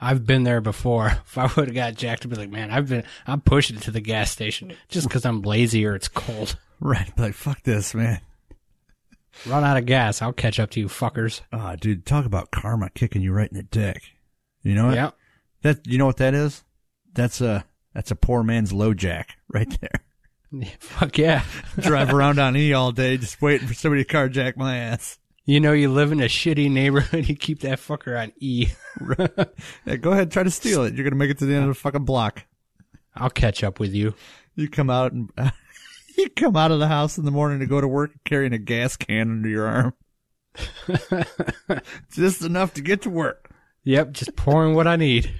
I've 0.00 0.24
been 0.24 0.44
there 0.44 0.60
before. 0.60 1.08
If 1.26 1.36
I 1.36 1.42
would 1.56 1.68
have 1.68 1.74
got 1.74 1.94
jacked, 1.96 2.24
I'd 2.24 2.30
be 2.30 2.36
like, 2.36 2.50
man, 2.50 2.70
I've 2.70 2.88
been, 2.88 3.04
I'm 3.26 3.40
pushing 3.40 3.76
it 3.76 3.82
to 3.82 3.90
the 3.90 4.00
gas 4.00 4.30
station 4.30 4.72
just 4.88 5.06
because 5.08 5.24
I'm 5.26 5.42
lazy 5.42 5.84
or 5.86 5.94
it's 5.94 6.08
cold. 6.08 6.56
Right, 6.80 7.10
but 7.16 7.22
like 7.24 7.34
fuck 7.34 7.60
this, 7.64 7.92
man. 7.92 8.20
Run 9.46 9.64
out 9.64 9.76
of 9.76 9.84
gas. 9.84 10.22
I'll 10.22 10.32
catch 10.32 10.60
up 10.60 10.70
to 10.70 10.80
you 10.80 10.86
fuckers. 10.86 11.40
Ah, 11.52 11.74
dude, 11.74 12.06
talk 12.06 12.24
about 12.24 12.52
karma 12.52 12.88
kicking 12.90 13.20
you 13.20 13.32
right 13.32 13.50
in 13.50 13.56
the 13.56 13.64
dick. 13.64 14.00
You 14.62 14.76
know 14.76 14.86
what? 14.86 14.94
Yep. 14.94 15.16
That 15.62 15.86
you 15.88 15.98
know 15.98 16.06
what 16.06 16.18
that 16.18 16.34
is? 16.34 16.62
That's 17.12 17.40
a 17.40 17.64
that's 17.94 18.12
a 18.12 18.14
poor 18.14 18.44
man's 18.44 18.72
LoJack 18.72 19.24
right 19.52 19.68
there. 19.80 20.04
Fuck 20.80 21.18
yeah. 21.18 21.44
Drive 21.80 22.12
around 22.12 22.38
on 22.38 22.56
E 22.56 22.72
all 22.72 22.92
day, 22.92 23.16
just 23.16 23.40
waiting 23.42 23.68
for 23.68 23.74
somebody 23.74 24.04
to 24.04 24.12
carjack 24.12 24.56
my 24.56 24.76
ass. 24.76 25.18
You 25.44 25.60
know, 25.60 25.72
you 25.72 25.90
live 25.90 26.12
in 26.12 26.20
a 26.20 26.26
shitty 26.26 26.70
neighborhood, 26.70 27.26
you 27.28 27.36
keep 27.36 27.60
that 27.60 27.78
fucker 27.78 28.20
on 28.20 28.32
E. 28.38 28.68
Yeah, 29.86 29.96
go 29.96 30.12
ahead, 30.12 30.30
try 30.30 30.42
to 30.42 30.50
steal 30.50 30.84
it. 30.84 30.94
You're 30.94 31.04
gonna 31.04 31.16
make 31.16 31.30
it 31.30 31.38
to 31.38 31.46
the 31.46 31.54
end 31.54 31.64
of 31.64 31.70
the 31.70 31.74
fucking 31.74 32.04
block. 32.04 32.44
I'll 33.14 33.30
catch 33.30 33.64
up 33.64 33.80
with 33.80 33.94
you. 33.94 34.14
You 34.56 34.68
come 34.68 34.90
out 34.90 35.12
and 35.12 35.30
you 36.16 36.28
come 36.30 36.56
out 36.56 36.70
of 36.70 36.78
the 36.78 36.88
house 36.88 37.18
in 37.18 37.24
the 37.24 37.30
morning 37.30 37.60
to 37.60 37.66
go 37.66 37.80
to 37.80 37.88
work 37.88 38.10
carrying 38.24 38.52
a 38.52 38.58
gas 38.58 38.96
can 38.96 39.30
under 39.30 39.48
your 39.48 39.66
arm. 39.66 39.94
Just 42.12 42.42
enough 42.42 42.74
to 42.74 42.82
get 42.82 43.02
to 43.02 43.10
work. 43.10 43.50
Yep, 43.84 44.12
just 44.12 44.36
pouring 44.36 44.74
what 44.74 44.86
I 44.86 44.96
need. 44.96 45.32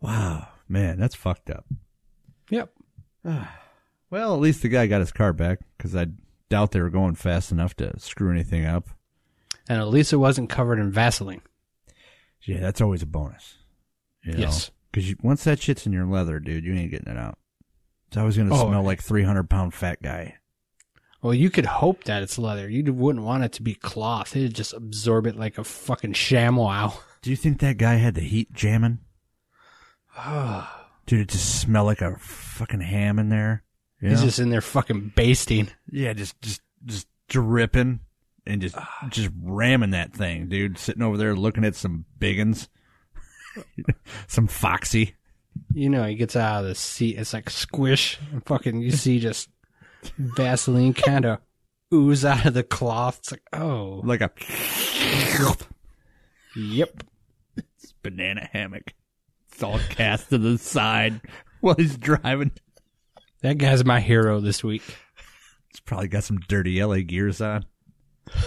Wow, 0.00 0.48
man, 0.68 0.98
that's 0.98 1.14
fucked 1.14 1.48
up. 1.50 1.64
Yep. 2.50 2.70
Well, 4.10 4.34
at 4.34 4.40
least 4.40 4.62
the 4.62 4.68
guy 4.68 4.86
got 4.86 5.00
his 5.00 5.10
car 5.10 5.32
back 5.32 5.58
because 5.76 5.96
I 5.96 6.06
doubt 6.48 6.70
they 6.70 6.80
were 6.80 6.90
going 6.90 7.16
fast 7.16 7.50
enough 7.50 7.74
to 7.76 7.98
screw 7.98 8.30
anything 8.30 8.64
up. 8.64 8.86
And 9.68 9.80
at 9.80 9.88
least 9.88 10.12
it 10.12 10.18
wasn't 10.18 10.50
covered 10.50 10.78
in 10.78 10.92
Vaseline. 10.92 11.40
Yeah, 12.42 12.60
that's 12.60 12.80
always 12.80 13.02
a 13.02 13.06
bonus. 13.06 13.56
You 14.22 14.34
Yes. 14.36 14.70
because 14.92 15.12
once 15.20 15.42
that 15.44 15.60
shit's 15.60 15.84
in 15.84 15.92
your 15.92 16.06
leather, 16.06 16.38
dude, 16.38 16.64
you 16.64 16.74
ain't 16.74 16.92
getting 16.92 17.10
it 17.12 17.18
out. 17.18 17.38
It's 18.06 18.16
always 18.16 18.36
gonna 18.36 18.54
Oh, 18.54 18.68
smell 18.68 18.84
like 18.84 19.02
three 19.02 19.24
hundred 19.24 19.50
pound 19.50 19.74
fat 19.74 20.00
guy. 20.00 20.36
Well, 21.20 21.34
you 21.34 21.50
could 21.50 21.66
hope 21.66 22.04
that 22.04 22.22
it's 22.22 22.38
leather. 22.38 22.68
You 22.68 22.92
wouldn't 22.92 23.24
want 23.24 23.42
it 23.42 23.52
to 23.54 23.62
be 23.62 23.74
cloth. 23.74 24.36
It'd 24.36 24.54
just 24.54 24.74
absorb 24.74 25.26
it 25.26 25.34
like 25.34 25.58
a 25.58 25.64
fucking 25.64 26.12
ShamWow. 26.12 26.94
Do 27.22 27.30
you 27.30 27.36
think 27.36 27.58
that 27.60 27.78
guy 27.78 27.94
had 27.94 28.14
the 28.14 28.20
heat 28.20 28.52
jamming? 28.52 28.98
Dude, 31.06 31.20
it 31.20 31.28
just 31.28 31.60
smelled 31.60 31.86
like 31.86 32.00
a 32.00 32.16
fucking 32.16 32.80
ham 32.80 33.18
in 33.18 33.28
there. 33.28 33.62
You 34.00 34.10
He's 34.10 34.20
know? 34.20 34.26
just 34.26 34.38
in 34.38 34.50
there 34.50 34.60
fucking 34.60 35.12
basting. 35.14 35.70
yeah, 35.90 36.12
just 36.12 36.40
just 36.40 36.60
just 36.84 37.06
dripping 37.28 38.00
and 38.46 38.60
just 38.60 38.76
ah. 38.76 39.06
just 39.08 39.30
ramming 39.42 39.90
that 39.90 40.12
thing, 40.12 40.48
dude. 40.48 40.78
Sitting 40.78 41.02
over 41.02 41.16
there 41.16 41.34
looking 41.34 41.64
at 41.64 41.74
some 41.74 42.04
biggins, 42.18 42.68
some 44.26 44.46
foxy. 44.46 45.14
You 45.72 45.88
know, 45.88 46.04
he 46.04 46.16
gets 46.16 46.36
out 46.36 46.62
of 46.62 46.68
the 46.68 46.74
seat. 46.74 47.16
It's 47.18 47.32
like 47.32 47.48
squish. 47.50 48.18
And 48.32 48.44
fucking, 48.44 48.80
you 48.80 48.90
see 48.90 49.20
just 49.20 49.48
Vaseline 50.18 50.94
kind 50.94 51.24
of 51.24 51.38
ooze 51.92 52.24
out 52.24 52.46
of 52.46 52.54
the 52.54 52.62
cloth. 52.62 53.18
It's 53.18 53.32
like, 53.32 53.42
oh, 53.52 54.00
like 54.04 54.20
a 54.20 54.30
yep. 56.56 57.04
banana 58.02 58.48
hammock. 58.52 58.94
It's 59.54 59.62
all 59.62 59.78
cast 59.88 60.30
to 60.30 60.38
the 60.38 60.58
side 60.58 61.20
while 61.60 61.76
he's 61.76 61.96
driving. 61.96 62.50
That 63.42 63.56
guy's 63.56 63.84
my 63.84 64.00
hero 64.00 64.40
this 64.40 64.64
week. 64.64 64.82
He's 65.68 65.78
probably 65.78 66.08
got 66.08 66.24
some 66.24 66.40
dirty 66.48 66.82
LA 66.82 67.02
gears 67.06 67.40
on. 67.40 67.64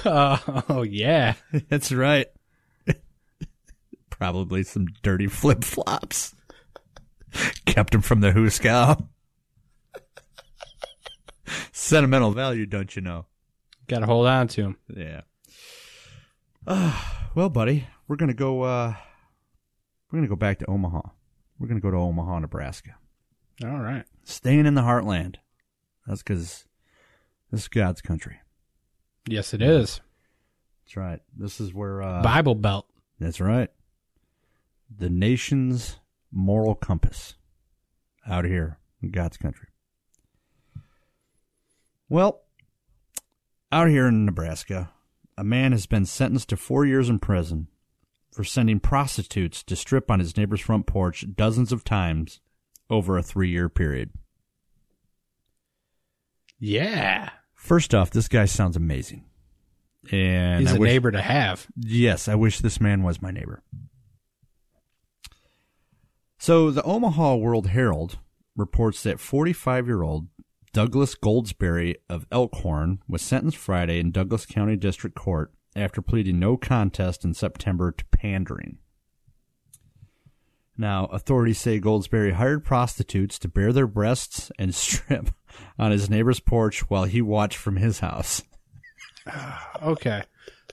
Oh, 0.03 0.83
yeah. 0.85 1.35
That's 1.69 1.93
right. 1.93 2.27
probably 4.09 4.63
some 4.63 4.87
dirty 5.01 5.27
flip 5.27 5.63
flops. 5.63 6.35
Kept 7.65 7.95
him 7.95 8.01
from 8.01 8.19
the 8.19 8.33
Huskow. 8.33 9.07
Sentimental 11.71 12.31
value, 12.31 12.65
don't 12.65 12.93
you 12.93 13.01
know? 13.01 13.27
Got 13.87 13.99
to 13.99 14.07
hold 14.07 14.27
on 14.27 14.49
to 14.49 14.61
him. 14.61 14.77
Yeah. 14.93 15.21
well, 17.33 17.47
buddy, 17.47 17.87
we're 18.09 18.17
gonna 18.17 18.33
go. 18.33 18.63
uh 18.63 18.95
We're 20.11 20.17
gonna 20.19 20.27
go 20.29 20.35
back 20.35 20.59
to 20.59 20.69
Omaha. 20.69 21.01
We're 21.59 21.67
gonna 21.67 21.79
go 21.79 21.91
to 21.91 21.97
Omaha, 21.97 22.39
Nebraska. 22.39 22.95
All 23.63 23.79
right. 23.79 24.05
Staying 24.23 24.65
in 24.65 24.75
the 24.75 24.81
heartland. 24.81 25.35
That's 26.05 26.21
because 26.23 26.65
this 27.51 27.61
is 27.61 27.67
God's 27.67 28.01
country. 28.01 28.37
Yes, 29.27 29.53
it 29.53 29.61
is. 29.61 29.99
That's 30.85 30.95
right. 30.95 31.19
This 31.35 31.59
is 31.59 31.73
where. 31.73 32.01
uh 32.01 32.21
Bible 32.21 32.55
Belt. 32.55 32.87
That's 33.19 33.41
right. 33.41 33.69
the 34.95 35.09
nation's 35.09 35.99
moral 36.31 36.75
compass 36.75 37.35
out 38.27 38.45
here 38.45 38.77
in 39.01 39.09
God's 39.11 39.37
country. 39.37 39.67
Well, 42.09 42.41
out 43.71 43.89
here 43.89 44.07
in 44.07 44.25
Nebraska, 44.25 44.91
a 45.37 45.43
man 45.43 45.71
has 45.73 45.85
been 45.87 46.05
sentenced 46.05 46.49
to 46.49 46.57
four 46.57 46.85
years 46.85 47.09
in 47.09 47.19
prison 47.19 47.67
for 48.31 48.43
sending 48.43 48.79
prostitutes 48.79 49.63
to 49.63 49.75
strip 49.75 50.11
on 50.11 50.19
his 50.19 50.37
neighbor's 50.37 50.61
front 50.61 50.85
porch 50.85 51.25
dozens 51.35 51.71
of 51.71 51.83
times 51.83 52.39
over 52.89 53.17
a 53.17 53.23
three 53.23 53.49
year 53.49 53.69
period. 53.69 54.11
Yeah. 56.59 57.29
First 57.55 57.93
off, 57.93 58.11
this 58.11 58.27
guy 58.27 58.45
sounds 58.45 58.75
amazing. 58.75 59.25
And 60.11 60.61
He's 60.61 60.73
I 60.73 60.75
a 60.75 60.79
wish- 60.79 60.87
neighbor 60.89 61.11
to 61.11 61.21
have. 61.21 61.67
Yes, 61.75 62.27
I 62.27 62.35
wish 62.35 62.59
this 62.59 62.79
man 62.79 63.03
was 63.03 63.21
my 63.21 63.31
neighbor. 63.31 63.61
So, 66.39 66.69
the 66.71 66.83
Omaha 66.83 67.35
World 67.35 67.67
Herald 67.67 68.19
reports 68.55 69.03
that 69.03 69.19
45 69.19 69.87
year 69.87 70.03
old 70.03 70.27
Douglas 70.71 71.15
Goldsberry 71.15 71.95
of 72.09 72.27
Elkhorn 72.31 72.99
was 73.07 73.21
sentenced 73.21 73.57
Friday 73.57 73.99
in 73.99 74.11
Douglas 74.11 74.45
County 74.45 74.75
District 74.77 75.15
Court 75.15 75.51
after 75.77 76.01
pleading 76.01 76.39
no 76.39 76.57
contest 76.57 77.23
in 77.23 77.33
September 77.33 77.91
to 77.91 78.05
pandering. 78.05 78.77
Now, 80.77 81.05
authorities 81.05 81.57
say 81.57 81.81
Goldsberry 81.81 82.33
hired 82.33 82.63
prostitutes 82.63 83.39
to 83.39 83.47
bare 83.47 83.73
their 83.73 83.87
breasts 83.87 84.51
and 84.59 84.75
strip 84.75 85.31
on 85.79 85.91
his 85.91 86.09
neighbor's 86.09 86.39
porch 86.39 86.89
while 86.89 87.05
he 87.05 87.21
watched 87.21 87.57
from 87.57 87.77
his 87.77 87.99
house. 87.99 88.43
Okay. 89.81 90.23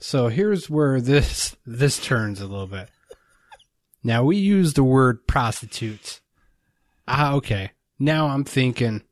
So 0.01 0.27
here's 0.27 0.69
where 0.69 0.99
this 0.99 1.55
this 1.65 2.03
turns 2.03 2.41
a 2.41 2.47
little 2.47 2.67
bit. 2.67 2.89
Now 4.03 4.23
we 4.23 4.37
use 4.37 4.73
the 4.73 4.83
word 4.83 5.27
prostitutes. 5.27 6.21
Ah, 7.07 7.33
okay. 7.33 7.71
Now 7.99 8.27
I'm 8.27 8.43
thinking 8.43 9.03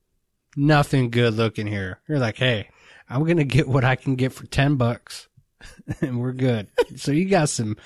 nothing 0.56 1.10
good 1.10 1.36
looking 1.36 1.68
here. 1.68 2.02
You're 2.08 2.20
like, 2.20 2.38
hey, 2.38 2.70
I'm 3.10 3.24
gonna 3.24 3.44
get 3.44 3.68
what 3.68 3.84
I 3.84 3.96
can 3.96 4.16
get 4.16 4.34
for 4.34 4.46
ten 4.48 4.76
bucks, 4.76 5.28
and 6.02 6.20
we're 6.20 6.34
good. 6.34 6.68
so 6.96 7.12
you 7.12 7.26
got 7.26 7.50
some 7.50 7.78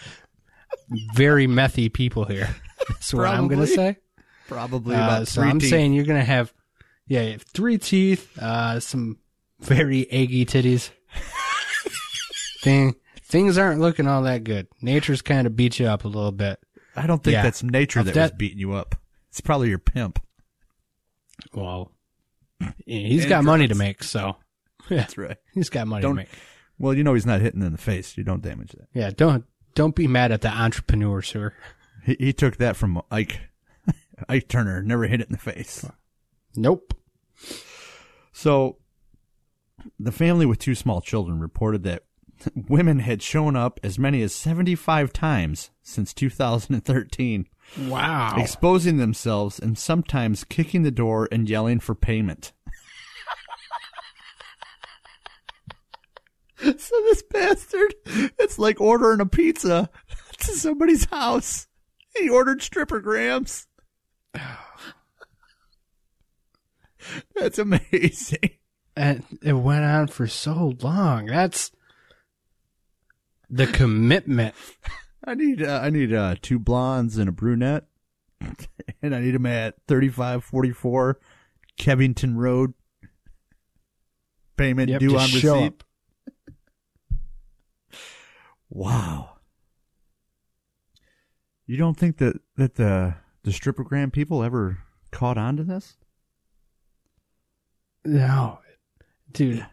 very 1.14 1.48
methy 1.48 1.92
people 1.92 2.26
here. 2.26 2.50
That's 2.90 3.14
what 3.14 3.28
I'm 3.28 3.48
gonna 3.48 3.68
say. 3.68 3.98
Probably 4.48 4.96
Uh, 4.96 5.26
so 5.26 5.42
three 5.42 5.50
I'm 5.50 5.60
teeth. 5.60 5.70
saying 5.70 5.94
you're 5.94 6.06
gonna 6.06 6.24
have, 6.24 6.54
yeah, 7.08 7.22
you 7.24 7.32
have 7.34 7.42
three 7.42 7.78
teeth, 7.78 8.38
uh, 8.38 8.80
some 8.80 9.18
very 9.60 10.10
eggy 10.12 10.46
titties. 10.46 10.90
Thing 12.62 12.96
things 13.24 13.58
aren't 13.58 13.82
looking 13.82 14.08
all 14.08 14.24
that 14.24 14.44
good. 14.44 14.68
Nature's 14.82 15.22
kind 15.22 15.46
of 15.48 15.56
beat 15.56 15.80
you 15.80 15.88
up 15.88 16.06
a 16.06 16.08
little 16.08 16.32
bit. 16.32 16.60
I 16.96 17.06
don't 17.08 17.24
think 17.24 17.34
Yeah. 17.34 17.44
that's 17.44 17.62
nature 17.62 18.00
Of 18.00 18.06
that, 18.08 18.16
was 18.16 18.32
beating 18.32 18.58
you 18.60 18.74
up. 18.74 18.96
It's 19.30 19.42
probably 19.42 19.70
your 19.70 19.78
pimp. 19.80 20.20
Well, 21.54 21.92
he's 22.86 23.24
And 23.24 23.30
got 23.30 23.44
money 23.44 23.68
to 23.68 23.76
make, 23.76 24.02
so 24.04 24.38
yeah, 24.90 24.98
That's 24.98 25.18
right. 25.18 25.38
he's 25.54 25.70
got 25.70 25.88
money 25.88 26.02
Don't- 26.02 26.14
to 26.16 26.22
make. 26.22 26.30
Well, 26.80 26.94
you 26.94 27.04
know 27.04 27.14
he's 27.14 27.26
not 27.26 27.42
hitting 27.42 27.62
in 27.64 27.72
the 27.72 27.78
face. 27.78 28.18
You 28.18 28.24
don't 28.24 28.42
damage 28.42 28.72
that. 28.72 28.88
Yeah, 28.94 29.10
don't 29.16 29.46
don't 29.76 29.96
be 29.96 30.08
mad 30.08 30.32
at 30.32 30.42
the 30.42 30.50
entrepreneur, 30.50 31.22
sir. 31.22 31.54
He, 32.06 32.16
he 32.20 32.34
took 32.34 32.58
that 32.58 32.76
from 32.76 33.02
Ike. 33.12 33.40
Ike 34.30 34.48
Turner 34.48 34.82
never 34.82 35.08
hit 35.08 35.22
it 35.22 35.28
in 35.28 35.34
the 35.34 35.38
face. 35.40 35.86
Nope. 36.56 36.94
So, 38.32 38.78
the 40.00 40.12
family 40.12 40.46
with 40.46 40.60
two 40.60 40.76
small 40.76 41.02
children 41.02 41.40
reported 41.40 41.84
that 41.84 42.04
women 42.68 43.00
had 43.00 43.22
shown 43.22 43.56
up 43.56 43.80
as 43.84 43.98
many 43.98 44.22
as 44.22 44.34
75 44.34 45.12
times 45.14 45.72
since 45.82 46.14
2013, 46.14 47.48
Wow. 47.88 48.36
exposing 48.38 48.98
themselves 48.98 49.60
and 49.60 49.78
sometimes 49.78 50.44
kicking 50.44 50.84
the 50.84 50.92
door 50.92 51.28
and 51.32 51.50
yelling 51.50 51.80
for 51.80 51.96
payment. 51.96 52.54
so 56.78 56.96
this 57.04 57.24
bastard, 57.30 57.94
it's 58.40 58.58
like 58.60 58.80
ordering 58.82 59.22
a 59.22 59.26
pizza 59.26 59.90
to 60.40 60.52
somebody's 60.54 61.06
house. 61.06 61.68
He 62.18 62.30
ordered 62.30 62.62
stripper 62.62 63.00
grams. 63.00 63.68
That's 67.36 67.60
amazing. 67.60 68.50
and 68.96 69.24
it 69.44 69.54
went 69.54 69.86
on 69.86 70.08
for 70.08 70.28
so 70.28 70.74
long. 70.82 71.28
That's 71.28 71.72
the 73.50 73.68
commitment. 73.68 74.56
I 75.26 75.36
need 75.36 75.62
uh, 75.64 75.80
I 75.84 75.90
need 75.90 76.14
uh, 76.14 76.36
two 76.42 76.60
blondes 76.60 77.18
and 77.18 77.30
a 77.30 77.32
brunette, 77.32 77.86
and 79.02 79.16
I 79.16 79.20
need 79.22 79.36
them 79.36 79.46
at 79.46 79.76
thirty 79.88 80.10
five 80.10 80.44
forty 80.44 80.72
four 80.72 81.20
Kevington 81.80 82.36
Road. 82.36 82.74
Payment 84.58 84.90
Yep, 84.90 85.00
due 85.00 85.16
on 85.18 85.24
receipt. 85.26 85.48
up. 85.68 85.84
Wow. 88.70 89.38
You 91.66 91.78
don't 91.78 91.98
think 91.98 92.18
that 92.18 92.40
that 92.56 92.76
the 92.76 93.16
the 93.44 93.52
strippergram 93.52 94.12
people 94.12 94.44
ever 94.44 94.80
caught 95.12 95.38
on 95.38 95.58
to 95.58 95.64
this? 95.64 95.98
No, 98.06 98.60
dude. 99.32 99.66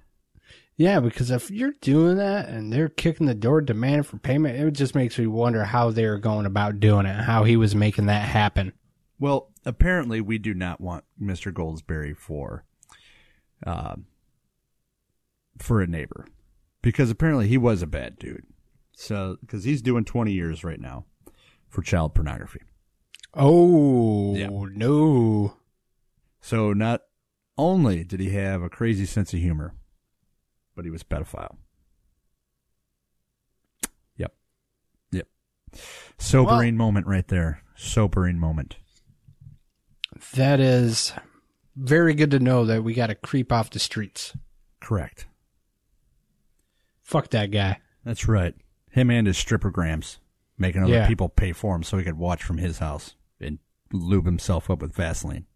Yeah, 0.77 0.99
because 0.99 1.31
if 1.31 1.53
you're 1.53 1.75
doing 1.81 2.17
that 2.17 2.49
and 2.49 2.73
they're 2.73 2.89
kicking 2.89 3.27
the 3.27 3.35
door 3.35 3.61
demanding 3.61 4.03
for 4.03 4.19
payment, 4.19 4.59
it 4.59 4.73
just 4.73 4.97
makes 4.97 5.17
me 5.17 5.29
wonder 5.29 5.65
how 5.65 5.91
they're 5.91 6.19
going 6.19 6.47
about 6.47 6.81
doing 6.81 7.07
it, 7.07 7.15
how 7.15 7.45
he 7.45 7.57
was 7.57 7.77
making 7.77 8.07
that 8.07 8.29
happen. 8.29 8.73
Well, 9.21 9.53
apparently 9.65 10.21
we 10.21 10.39
do 10.39 10.53
not 10.53 10.81
want 10.81 11.05
Mr. 11.21 11.53
Goldsberry 11.53 12.17
for 12.17 12.65
um 13.67 14.07
for 15.59 15.81
a 15.81 15.87
neighbor 15.87 16.27
because 16.83 17.11
apparently 17.11 17.47
he 17.47 17.57
was 17.57 17.81
a 17.81 17.87
bad 17.87 18.19
dude. 18.19 18.45
So 18.95 19.37
cuz 19.49 19.65
he's 19.65 19.83
doing 19.83 20.05
20 20.05 20.33
years 20.33 20.65
right 20.65 20.81
now 20.81 21.05
for 21.69 21.83
child 21.83 22.15
pornography. 22.15 22.61
Oh 23.35 24.37
Yeah. 24.37 24.49
no! 24.51 25.57
So 26.41 26.73
not 26.73 27.03
only 27.59 28.05
did 28.05 28.21
he 28.21 28.31
have 28.31 28.63
a 28.63 28.69
crazy 28.69 29.07
sense 29.07 29.33
of 29.35 29.41
humor, 29.41 29.75
but 30.75 30.85
he 30.85 30.91
was 30.91 31.03
a 31.03 31.05
pedophile. 31.05 31.57
Yep. 34.17 34.35
Yep. 35.13 35.29
Sobering 36.19 36.77
moment 36.77 37.07
right 37.07 37.27
there. 37.29 37.63
Sobering 37.75 38.39
moment. 38.39 38.77
That 40.35 40.61
is 40.61 41.13
very 41.77 42.15
good 42.15 42.31
to 42.33 42.39
know 42.39 42.65
that 42.67 42.85
we 42.85 42.95
got 42.95 43.09
to 43.09 43.15
creep 43.17 43.51
off 43.51 43.71
the 43.71 43.81
streets. 43.81 44.37
Correct. 44.81 45.27
Fuck 47.03 47.31
that 47.31 47.51
guy. 47.51 47.81
That's 48.05 48.29
right. 48.29 48.55
Him 48.95 49.11
and 49.11 49.27
his 49.27 49.37
strippergrams 49.37 50.19
making 50.57 50.85
other 50.85 50.93
Yeah. 50.93 51.09
people 51.09 51.29
pay 51.29 51.53
for 51.53 51.75
him 51.75 51.83
so 51.83 51.99
he 51.99 52.05
could 52.05 52.17
watch 52.17 52.45
from 52.45 52.59
his 52.59 52.79
house 52.79 53.17
and 53.41 53.59
lube 53.93 54.25
himself 54.25 54.71
up 54.71 54.81
with 54.81 54.95
Vaseline. 54.95 55.47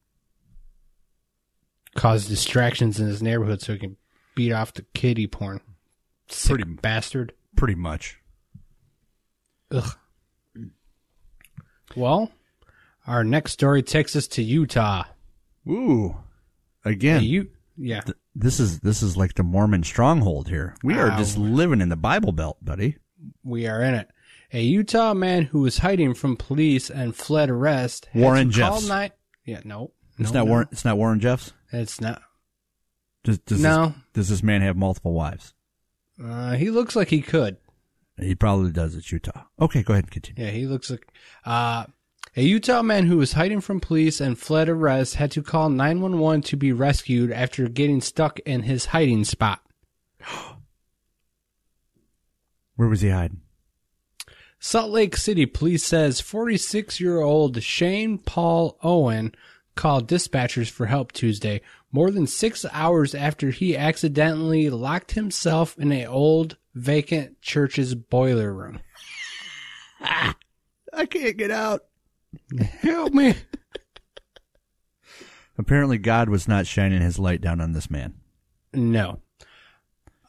Cause 1.94 2.26
distractions 2.26 2.98
in 2.98 3.06
his 3.06 3.22
neighborhood 3.22 3.60
so 3.60 3.74
he 3.74 3.78
can 3.78 3.96
beat 4.34 4.52
off 4.52 4.72
the 4.74 4.82
kiddie 4.94 5.28
porn. 5.28 5.60
Sick 6.28 6.56
Pretty- 6.56 6.72
bastard. 6.82 7.32
Pretty 7.54 7.76
much. 7.76 8.18
Ugh. 9.70 9.96
Well, 11.96 12.30
our 13.06 13.22
next 13.24 13.52
story 13.52 13.82
takes 13.82 14.14
us 14.16 14.26
to 14.28 14.42
Utah. 14.42 15.04
Ooh. 15.68 16.16
Again, 16.84 17.22
You, 17.22 17.50
yeah. 17.76 18.00
th- 18.00 18.16
this 18.34 18.58
is 18.60 18.80
this 18.80 19.02
is 19.02 19.16
like 19.16 19.34
the 19.34 19.42
Mormon 19.42 19.82
stronghold 19.84 20.48
here. 20.48 20.74
We 20.82 20.94
are 20.98 21.10
Ow. 21.12 21.18
just 21.18 21.38
living 21.38 21.80
in 21.80 21.88
the 21.88 21.96
Bible 21.96 22.32
Belt, 22.32 22.58
buddy. 22.64 22.96
We 23.42 23.66
are 23.66 23.82
in 23.82 23.94
it. 23.94 24.08
A 24.52 24.62
Utah 24.62 25.14
man 25.14 25.44
who 25.44 25.60
was 25.60 25.78
hiding 25.78 26.14
from 26.14 26.36
police 26.36 26.90
and 26.90 27.14
fled 27.14 27.50
arrest. 27.50 28.08
Warren 28.14 28.50
Jeffs. 28.50 28.88
Nine, 28.88 29.10
yeah, 29.44 29.60
no, 29.64 29.92
It's 30.18 30.32
no, 30.32 30.40
not 30.40 30.46
no. 30.46 30.50
Warren. 30.50 30.68
It's 30.72 30.84
not 30.84 30.96
Warren 30.96 31.20
Jeffs. 31.20 31.52
It's 31.72 32.00
not. 32.00 32.22
Does, 33.24 33.38
does 33.40 33.60
No. 33.60 33.86
This, 33.86 33.94
does 34.14 34.28
this 34.28 34.42
man 34.42 34.62
have 34.62 34.76
multiple 34.76 35.12
wives? 35.12 35.52
Uh, 36.22 36.52
he 36.52 36.70
looks 36.70 36.96
like 36.96 37.08
he 37.08 37.20
could. 37.20 37.58
He 38.18 38.34
probably 38.34 38.72
does. 38.72 38.94
It's 38.94 39.12
Utah. 39.12 39.44
Okay, 39.60 39.82
go 39.82 39.92
ahead 39.92 40.04
and 40.04 40.10
continue. 40.10 40.44
Yeah, 40.44 40.50
he 40.50 40.66
looks 40.66 40.90
like. 40.90 41.06
Uh, 41.44 41.84
a 42.36 42.42
Utah 42.42 42.82
man 42.82 43.06
who 43.06 43.18
was 43.18 43.32
hiding 43.32 43.60
from 43.60 43.80
police 43.80 44.20
and 44.20 44.38
fled 44.38 44.68
arrest 44.68 45.16
had 45.16 45.30
to 45.32 45.42
call 45.42 45.68
911 45.70 46.42
to 46.42 46.56
be 46.56 46.72
rescued 46.72 47.30
after 47.32 47.68
getting 47.68 48.00
stuck 48.00 48.38
in 48.40 48.62
his 48.62 48.86
hiding 48.86 49.24
spot. 49.24 49.60
Where 52.78 52.88
was 52.88 53.00
he 53.00 53.08
hiding? 53.08 53.40
Salt 54.60 54.92
Lake 54.92 55.16
City 55.16 55.46
police 55.46 55.84
says 55.84 56.20
46 56.20 57.00
year 57.00 57.20
old 57.20 57.60
Shane 57.60 58.18
Paul 58.18 58.78
Owen 58.84 59.34
called 59.74 60.08
dispatchers 60.08 60.70
for 60.70 60.86
help 60.86 61.10
Tuesday, 61.10 61.60
more 61.90 62.12
than 62.12 62.28
six 62.28 62.64
hours 62.70 63.16
after 63.16 63.50
he 63.50 63.76
accidentally 63.76 64.70
locked 64.70 65.10
himself 65.10 65.76
in 65.76 65.90
a 65.90 66.06
old 66.06 66.56
vacant 66.72 67.42
church's 67.42 67.96
boiler 67.96 68.54
room. 68.54 68.78
I 70.00 71.06
can't 71.10 71.36
get 71.36 71.50
out. 71.50 71.80
Help 72.80 73.12
me. 73.12 73.34
Apparently, 75.58 75.98
God 75.98 76.28
was 76.28 76.46
not 76.46 76.68
shining 76.68 77.02
his 77.02 77.18
light 77.18 77.40
down 77.40 77.60
on 77.60 77.72
this 77.72 77.90
man. 77.90 78.14
No. 78.72 79.18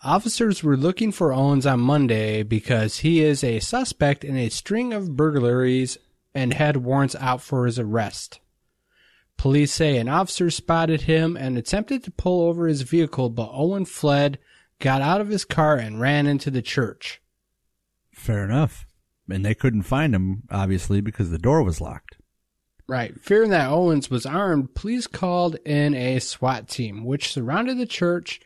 Officers 0.01 0.63
were 0.63 0.77
looking 0.77 1.11
for 1.11 1.33
Owens 1.33 1.65
on 1.65 1.81
Monday 1.81 2.41
because 2.41 2.99
he 2.99 3.21
is 3.21 3.43
a 3.43 3.59
suspect 3.59 4.23
in 4.23 4.37
a 4.37 4.47
string 4.47 4.93
of 4.93 5.17
burglaries 5.17 5.97
and 6.33 6.53
had 6.53 6.77
warrants 6.77 7.15
out 7.15 7.41
for 7.41 7.65
his 7.65 7.77
arrest. 7.77 8.39
Police 9.35 9.73
say 9.73 9.97
an 9.97 10.07
officer 10.07 10.49
spotted 10.49 11.01
him 11.01 11.35
and 11.35 11.57
attempted 11.57 12.03
to 12.03 12.11
pull 12.11 12.47
over 12.47 12.67
his 12.67 12.83
vehicle, 12.83 13.29
but 13.29 13.51
Owen 13.51 13.83
fled, 13.83 14.39
got 14.79 15.01
out 15.01 15.19
of 15.19 15.27
his 15.27 15.43
car, 15.43 15.75
and 15.75 15.99
ran 15.99 16.27
into 16.27 16.49
the 16.49 16.61
church. 16.61 17.21
Fair 18.13 18.45
enough. 18.45 18.85
And 19.29 19.45
they 19.45 19.53
couldn't 19.53 19.83
find 19.83 20.15
him, 20.15 20.43
obviously, 20.49 21.01
because 21.01 21.29
the 21.29 21.37
door 21.37 21.61
was 21.61 21.81
locked. 21.81 22.15
Right. 22.87 23.19
Fearing 23.19 23.49
that 23.51 23.69
Owens 23.69 24.09
was 24.09 24.25
armed, 24.25 24.75
police 24.75 25.07
called 25.07 25.57
in 25.65 25.93
a 25.93 26.19
SWAT 26.19 26.69
team, 26.69 27.05
which 27.05 27.31
surrounded 27.31 27.77
the 27.77 27.85
church 27.85 28.41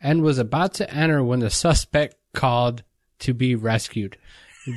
and 0.00 0.22
was 0.22 0.38
about 0.38 0.74
to 0.74 0.90
enter 0.92 1.22
when 1.22 1.40
the 1.40 1.50
suspect 1.50 2.16
called 2.34 2.82
to 3.20 3.34
be 3.34 3.54
rescued. 3.54 4.16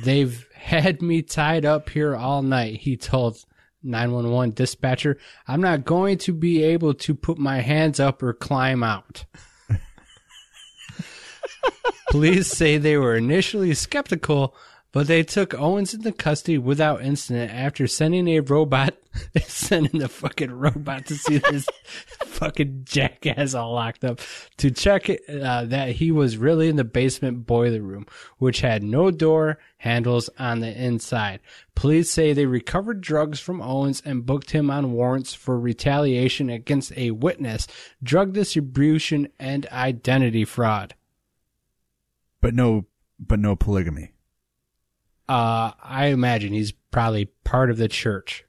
They've 0.04 0.46
had 0.54 1.02
me 1.02 1.22
tied 1.22 1.64
up 1.64 1.90
here 1.90 2.14
all 2.14 2.42
night, 2.42 2.80
he 2.80 2.96
told 2.96 3.44
911 3.82 4.54
dispatcher. 4.54 5.18
I'm 5.48 5.60
not 5.60 5.84
going 5.84 6.18
to 6.18 6.32
be 6.32 6.62
able 6.62 6.94
to 6.94 7.14
put 7.14 7.38
my 7.38 7.60
hands 7.60 7.98
up 7.98 8.22
or 8.22 8.32
climb 8.32 8.82
out. 8.82 9.24
Police 12.10 12.48
say 12.48 12.76
they 12.76 12.96
were 12.96 13.16
initially 13.16 13.74
skeptical, 13.74 14.54
but 14.92 15.06
they 15.06 15.22
took 15.22 15.54
Owens 15.54 15.94
into 15.94 16.10
custody 16.10 16.58
without 16.58 17.02
incident 17.02 17.52
after 17.52 17.86
sending 17.86 18.26
a 18.28 18.40
robot, 18.40 18.96
sending 19.42 20.00
the 20.00 20.08
fucking 20.08 20.50
robot 20.50 21.06
to 21.06 21.14
see 21.14 21.38
this 21.38 21.68
fucking 22.24 22.82
jackass 22.84 23.54
all 23.54 23.74
locked 23.74 24.04
up 24.04 24.20
to 24.56 24.70
check 24.70 25.08
uh, 25.08 25.64
that 25.64 25.90
he 25.90 26.10
was 26.10 26.36
really 26.36 26.68
in 26.68 26.76
the 26.76 26.84
basement 26.84 27.46
boiler 27.46 27.80
room, 27.80 28.04
which 28.38 28.60
had 28.60 28.82
no 28.82 29.12
door 29.12 29.58
handles 29.78 30.28
on 30.38 30.58
the 30.58 30.84
inside. 30.84 31.38
Police 31.76 32.10
say 32.10 32.32
they 32.32 32.46
recovered 32.46 33.00
drugs 33.00 33.38
from 33.38 33.62
Owens 33.62 34.02
and 34.04 34.26
booked 34.26 34.50
him 34.50 34.70
on 34.70 34.92
warrants 34.92 35.34
for 35.34 35.58
retaliation 35.58 36.50
against 36.50 36.96
a 36.96 37.12
witness, 37.12 37.68
drug 38.02 38.32
distribution, 38.32 39.28
and 39.38 39.66
identity 39.68 40.44
fraud. 40.44 40.94
But 42.40 42.54
no, 42.54 42.86
but 43.18 43.38
no 43.38 43.54
polygamy. 43.54 44.12
Uh, 45.30 45.72
I 45.82 46.06
imagine 46.06 46.52
he's 46.52 46.72
probably 46.90 47.26
part 47.44 47.70
of 47.70 47.76
the 47.76 47.88
church. 47.88 48.44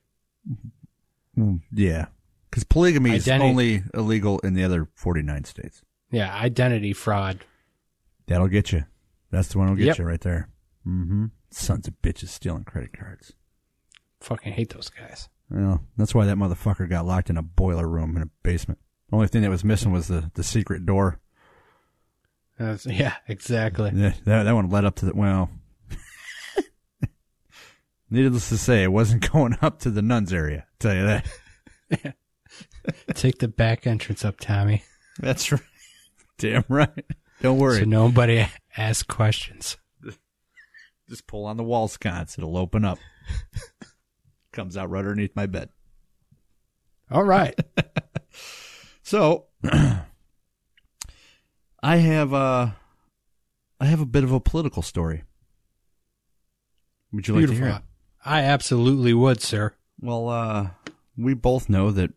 Mm, 1.38 1.62
Yeah. 1.72 2.08
Because 2.50 2.64
polygamy 2.66 3.16
is 3.16 3.30
only 3.30 3.84
illegal 3.94 4.40
in 4.40 4.56
the 4.56 4.64
other 4.66 4.90
49 4.96 5.46
states. 5.46 5.82
Yeah, 6.12 6.36
identity 6.36 6.92
fraud. 6.92 7.40
That'll 8.28 8.50
get 8.50 8.74
you. 8.74 8.84
That's 9.30 9.48
the 9.48 9.58
one 9.60 9.68
that'll 9.68 9.78
get 9.78 9.86
Yep. 9.86 9.98
you 10.00 10.04
right 10.06 10.20
there. 10.20 10.50
Mm-hmm. 10.86 11.28
Sons 11.52 11.88
of 11.88 11.94
bitches 12.02 12.28
stealing 12.28 12.66
credit 12.66 12.92
cards. 12.98 13.32
Fucking 14.20 14.52
hate 14.52 14.72
those 14.74 14.90
guys. 14.90 15.30
Well, 15.50 15.86
that's 15.96 16.14
why 16.14 16.26
that 16.26 16.36
motherfucker 16.38 16.90
got 16.90 17.06
locked 17.06 17.30
in 17.30 17.38
a 17.38 17.42
boiler 17.42 17.88
room 17.88 18.18
in 18.18 18.24
a 18.24 18.30
basement. 18.44 18.80
The 19.10 19.16
Only 19.16 19.28
thing 19.28 19.44
that 19.44 19.50
was 19.50 19.64
missing 19.64 19.92
was 19.94 20.08
the, 20.08 20.30
the 20.34 20.44
secret 20.44 20.86
door. 20.86 21.20
That's- 22.60 22.86
yeah, 22.90 23.16
exactly. 23.28 23.92
Yeah, 23.96 24.14
That, 24.26 24.44
that 24.44 24.56
one 24.56 24.70
led 24.70 24.84
up 24.86 24.96
to 24.96 25.06
the, 25.06 25.14
well, 25.16 25.50
needless 28.12 28.50
to 28.50 28.58
say, 28.58 28.84
it 28.84 28.92
wasn't 28.92 29.32
going 29.32 29.58
up 29.62 29.80
to 29.80 29.90
the 29.90 30.02
nuns 30.02 30.32
area. 30.32 30.68
I'll 30.68 30.78
tell 30.80 30.96
you 30.96 31.06
that. 31.06 32.16
Take 33.16 33.40
the 33.40 33.48
back 33.48 33.88
entrance 33.88 34.24
up, 34.26 34.40
Tommy, 34.40 34.84
That's 35.20 35.52
right. 35.52 35.62
Damn 36.38 36.66
right. 36.70 37.06
Don't 37.42 37.58
worry. 37.58 37.80
so 37.80 37.86
nobody 37.86 38.46
asks 38.78 39.04
questions. 39.04 39.78
Just 41.10 41.28
pull 41.28 41.46
on 41.46 41.58
the 41.58 41.64
wall 41.64 41.88
sconce. 41.88 42.38
It'll 42.38 42.58
open 42.58 42.86
up. 42.86 42.98
Comes 44.54 44.78
out 44.78 44.90
right 44.90 45.00
underneath 45.00 45.36
my 45.36 45.46
bed. 45.46 45.70
All 47.10 47.24
right. 47.24 47.58
So 49.04 49.48
I 51.84 51.98
have 51.98 52.34
uh 52.34 52.70
I 53.80 53.86
have 53.86 54.00
a 54.00 54.06
bit 54.06 54.24
of 54.24 54.32
a 54.32 54.40
political 54.40 54.82
story. 54.82 55.24
Would 57.12 57.28
you 57.28 57.36
like 57.36 57.48
to 57.48 57.54
hear 57.54 57.68
it? 57.68 57.82
I 58.24 58.42
absolutely 58.42 59.14
would, 59.14 59.42
sir. 59.42 59.74
Well, 60.00 60.30
uh 60.30 60.70
we 61.18 61.34
both 61.34 61.70
know 61.70 61.92
that 61.92 62.12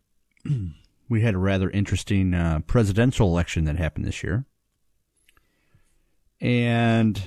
we 1.09 1.21
had 1.21 1.35
a 1.35 1.39
rather 1.39 1.71
interesting 1.71 2.35
uh, 2.35 2.61
presidential 2.67 3.29
election 3.29 3.65
that 3.65 3.77
happened 3.77 4.07
this 4.07 4.23
year. 4.23 4.47
And 6.41 7.21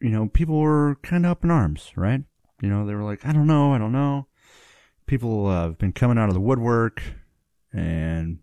you 0.00 0.10
know, 0.10 0.28
people 0.28 0.60
were 0.60 0.96
kind 1.02 1.26
of 1.26 1.32
up 1.32 1.44
in 1.44 1.50
arms, 1.50 1.90
right? 1.96 2.22
You 2.62 2.68
know, 2.68 2.86
they 2.86 2.94
were 2.94 3.02
like, 3.02 3.24
I 3.26 3.32
don't 3.32 3.46
know, 3.46 3.72
I 3.72 3.78
don't 3.78 3.92
know. 3.92 4.26
People 5.06 5.46
uh, 5.46 5.62
have 5.62 5.78
been 5.78 5.92
coming 5.92 6.18
out 6.18 6.28
of 6.28 6.34
the 6.34 6.40
woodwork 6.40 7.02
and 7.72 8.38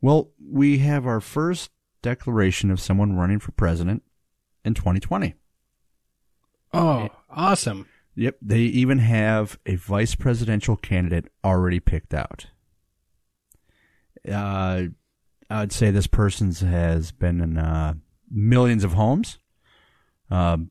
well, 0.00 0.30
we 0.38 0.78
have 0.78 1.06
our 1.06 1.20
first 1.20 1.70
declaration 2.02 2.70
of 2.70 2.80
someone 2.80 3.16
running 3.16 3.40
for 3.40 3.52
president 3.52 4.02
in 4.64 4.74
2020. 4.74 5.34
Oh, 6.76 7.08
awesome. 7.30 7.86
Yep, 8.16 8.36
they 8.42 8.60
even 8.60 8.98
have 8.98 9.58
a 9.66 9.76
vice 9.76 10.14
presidential 10.14 10.76
candidate 10.76 11.26
already 11.44 11.80
picked 11.80 12.12
out. 12.12 12.46
Uh, 14.30 14.84
I 15.48 15.60
would 15.60 15.72
say 15.72 15.90
this 15.90 16.06
person 16.06 16.52
has 16.52 17.12
been 17.12 17.40
in 17.40 17.56
uh, 17.56 17.94
millions 18.30 18.84
of 18.84 18.92
homes. 18.92 19.38
Um, 20.30 20.70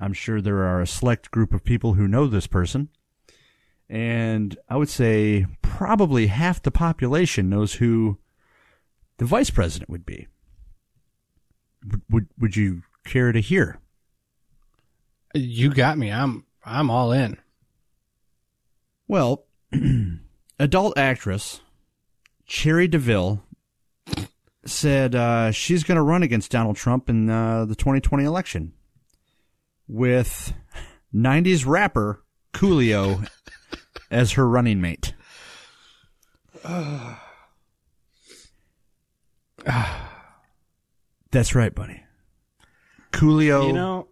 I'm 0.00 0.12
sure 0.12 0.40
there 0.40 0.64
are 0.64 0.80
a 0.80 0.86
select 0.86 1.30
group 1.30 1.52
of 1.54 1.64
people 1.64 1.94
who 1.94 2.06
know 2.06 2.26
this 2.26 2.46
person. 2.46 2.88
And 3.88 4.56
I 4.68 4.76
would 4.76 4.88
say 4.88 5.46
probably 5.62 6.26
half 6.28 6.62
the 6.62 6.70
population 6.70 7.48
knows 7.48 7.74
who 7.74 8.18
the 9.18 9.24
vice 9.24 9.50
president 9.50 9.90
would 9.90 10.06
be. 10.06 10.26
Would, 11.86 12.02
would, 12.10 12.26
would 12.38 12.56
you 12.56 12.82
care 13.04 13.32
to 13.32 13.40
hear? 13.40 13.78
You 15.34 15.70
got 15.74 15.98
me. 15.98 16.10
I'm 16.12 16.46
I'm 16.64 16.90
all 16.90 17.12
in. 17.12 17.38
Well, 19.08 19.44
adult 20.58 20.96
actress 20.96 21.60
Cherie 22.46 22.88
DeVille 22.88 23.42
said 24.64 25.14
uh, 25.14 25.50
she's 25.50 25.84
going 25.84 25.96
to 25.96 26.02
run 26.02 26.22
against 26.22 26.50
Donald 26.50 26.76
Trump 26.76 27.10
in 27.10 27.28
uh, 27.28 27.64
the 27.64 27.74
2020 27.74 28.24
election 28.24 28.72
with 29.86 30.54
90s 31.14 31.66
rapper 31.66 32.22
Coolio 32.52 33.28
as 34.10 34.32
her 34.32 34.48
running 34.48 34.80
mate. 34.80 35.14
That's 41.30 41.54
right, 41.54 41.74
buddy. 41.74 42.00
Coolio 43.12 43.66
You 43.66 43.72
know, 43.72 44.08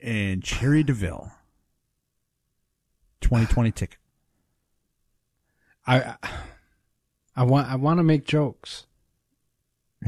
and 0.00 0.44
Cherie 0.44 0.82
DeVille. 0.82 1.32
2020 3.20 3.72
ticket. 3.72 3.98
I 5.86 6.16
I 7.34 7.44
want 7.44 7.68
I 7.68 7.76
want 7.76 7.98
to 7.98 8.02
make 8.04 8.24
jokes, 8.24 8.86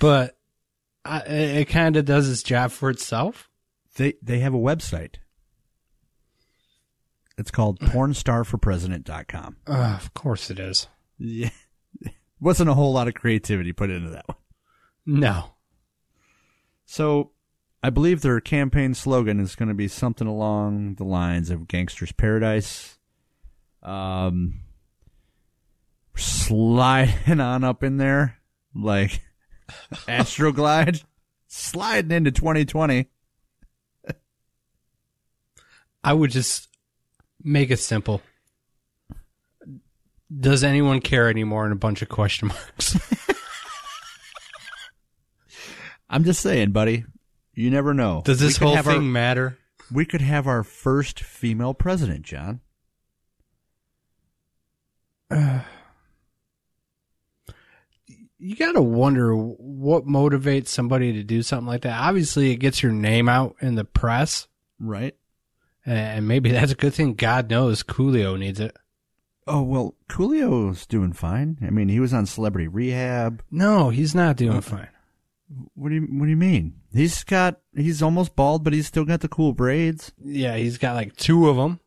but 0.00 0.36
I, 1.04 1.18
it 1.20 1.64
kind 1.68 1.96
of 1.96 2.04
does 2.04 2.30
its 2.30 2.42
job 2.42 2.70
for 2.70 2.90
itself. 2.90 3.50
They 3.96 4.14
they 4.22 4.38
have 4.40 4.54
a 4.54 4.58
website. 4.58 5.16
It's 7.38 7.50
called 7.50 7.80
pornstarforpresident.com. 7.80 9.56
Uh, 9.66 9.98
of 10.00 10.14
course 10.14 10.50
it 10.50 10.58
is. 10.58 10.86
Yeah. 11.18 11.50
Wasn't 12.40 12.68
a 12.70 12.74
whole 12.74 12.92
lot 12.92 13.08
of 13.08 13.14
creativity 13.14 13.72
put 13.72 13.90
into 13.90 14.10
that 14.10 14.28
one. 14.28 14.36
No, 15.08 15.52
So, 16.84 17.30
I 17.82 17.90
believe 17.90 18.22
their 18.22 18.40
campaign 18.40 18.94
slogan 18.94 19.38
is 19.38 19.54
going 19.54 19.68
to 19.68 19.74
be 19.74 19.88
something 19.88 20.26
along 20.26 20.94
the 20.94 21.04
lines 21.04 21.50
of 21.50 21.68
Gangster's 21.68 22.12
Paradise. 22.12 22.98
Um, 23.82 24.60
sliding 26.16 27.40
on 27.40 27.62
up 27.62 27.82
in 27.82 27.98
there 27.98 28.38
like 28.74 29.20
Astroglide, 30.08 31.04
sliding 31.46 32.10
into 32.12 32.32
2020. 32.32 33.08
I 36.02 36.12
would 36.12 36.30
just 36.30 36.68
make 37.42 37.70
it 37.70 37.78
simple. 37.78 38.22
Does 40.38 40.64
anyone 40.64 41.00
care 41.00 41.28
anymore? 41.28 41.64
And 41.64 41.72
a 41.72 41.76
bunch 41.76 42.02
of 42.02 42.08
question 42.08 42.48
marks. 42.48 42.98
I'm 46.08 46.24
just 46.24 46.40
saying, 46.40 46.70
buddy. 46.70 47.04
You 47.56 47.70
never 47.70 47.92
know. 47.94 48.22
Does 48.24 48.38
this 48.38 48.58
whole 48.58 48.76
have 48.76 48.86
our- 48.86 48.92
thing 48.94 49.10
matter? 49.10 49.58
we 49.92 50.04
could 50.04 50.20
have 50.20 50.46
our 50.46 50.62
first 50.64 51.20
female 51.20 51.72
president, 51.74 52.22
John. 52.22 52.60
you 58.38 58.54
gotta 58.56 58.82
wonder 58.82 59.34
what 59.34 60.06
motivates 60.06 60.68
somebody 60.68 61.12
to 61.14 61.22
do 61.22 61.42
something 61.42 61.66
like 61.66 61.82
that. 61.82 61.98
Obviously, 62.00 62.50
it 62.52 62.56
gets 62.56 62.82
your 62.82 62.92
name 62.92 63.28
out 63.28 63.56
in 63.60 63.74
the 63.74 63.84
press, 63.84 64.46
Right? 64.78 65.16
and 65.84 66.26
maybe 66.28 66.50
that's 66.50 66.72
a 66.72 66.76
good 66.76 66.94
thing. 66.94 67.14
God 67.14 67.48
knows 67.50 67.82
Coolio 67.82 68.38
needs 68.38 68.60
it. 68.60 68.76
Oh 69.46 69.62
well, 69.62 69.94
Coolio's 70.08 70.84
doing 70.86 71.12
fine. 71.12 71.58
I 71.62 71.70
mean, 71.70 71.88
he 71.88 72.00
was 72.00 72.12
on 72.12 72.26
Celebrity 72.26 72.66
Rehab. 72.68 73.42
No, 73.50 73.90
he's 73.90 74.14
not 74.14 74.36
doing 74.36 74.60
fine. 74.60 74.88
What 75.74 75.90
do 75.90 75.94
you 75.96 76.02
What 76.02 76.24
do 76.24 76.30
you 76.30 76.36
mean? 76.36 76.74
He's 76.92 77.22
got 77.24 77.60
he's 77.74 78.02
almost 78.02 78.34
bald, 78.36 78.64
but 78.64 78.72
he's 78.72 78.86
still 78.86 79.04
got 79.04 79.20
the 79.20 79.28
cool 79.28 79.52
braids. 79.52 80.12
Yeah, 80.24 80.56
he's 80.56 80.78
got 80.78 80.94
like 80.94 81.14
two 81.16 81.48
of 81.48 81.56
them. 81.56 81.80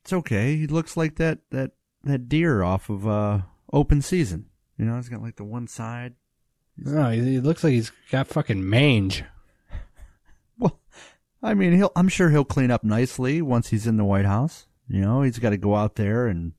It's 0.00 0.12
okay. 0.12 0.56
He 0.56 0.66
looks 0.66 0.96
like 0.96 1.16
that 1.16 1.38
that 1.50 1.72
that 2.04 2.28
deer 2.28 2.62
off 2.62 2.90
of 2.90 3.06
uh 3.06 3.40
Open 3.72 4.02
Season. 4.02 4.46
You 4.76 4.84
know, 4.86 4.96
he's 4.96 5.08
got 5.08 5.22
like 5.22 5.36
the 5.36 5.44
one 5.44 5.66
side. 5.68 6.14
No, 6.76 7.10
he, 7.10 7.20
he 7.20 7.40
looks 7.40 7.62
like 7.62 7.72
he's 7.74 7.92
got 8.10 8.26
fucking 8.28 8.68
mange. 8.68 9.24
Well, 10.58 10.78
I 11.42 11.54
mean, 11.54 11.72
he'll 11.74 11.92
I'm 11.96 12.08
sure 12.08 12.28
he'll 12.28 12.44
clean 12.44 12.70
up 12.70 12.84
nicely 12.84 13.40
once 13.40 13.68
he's 13.68 13.86
in 13.86 13.96
the 13.96 14.04
White 14.04 14.26
House. 14.26 14.66
You 14.88 15.00
know, 15.00 15.22
he's 15.22 15.38
got 15.38 15.50
to 15.50 15.56
go 15.56 15.74
out 15.74 15.94
there 15.94 16.26
and 16.26 16.52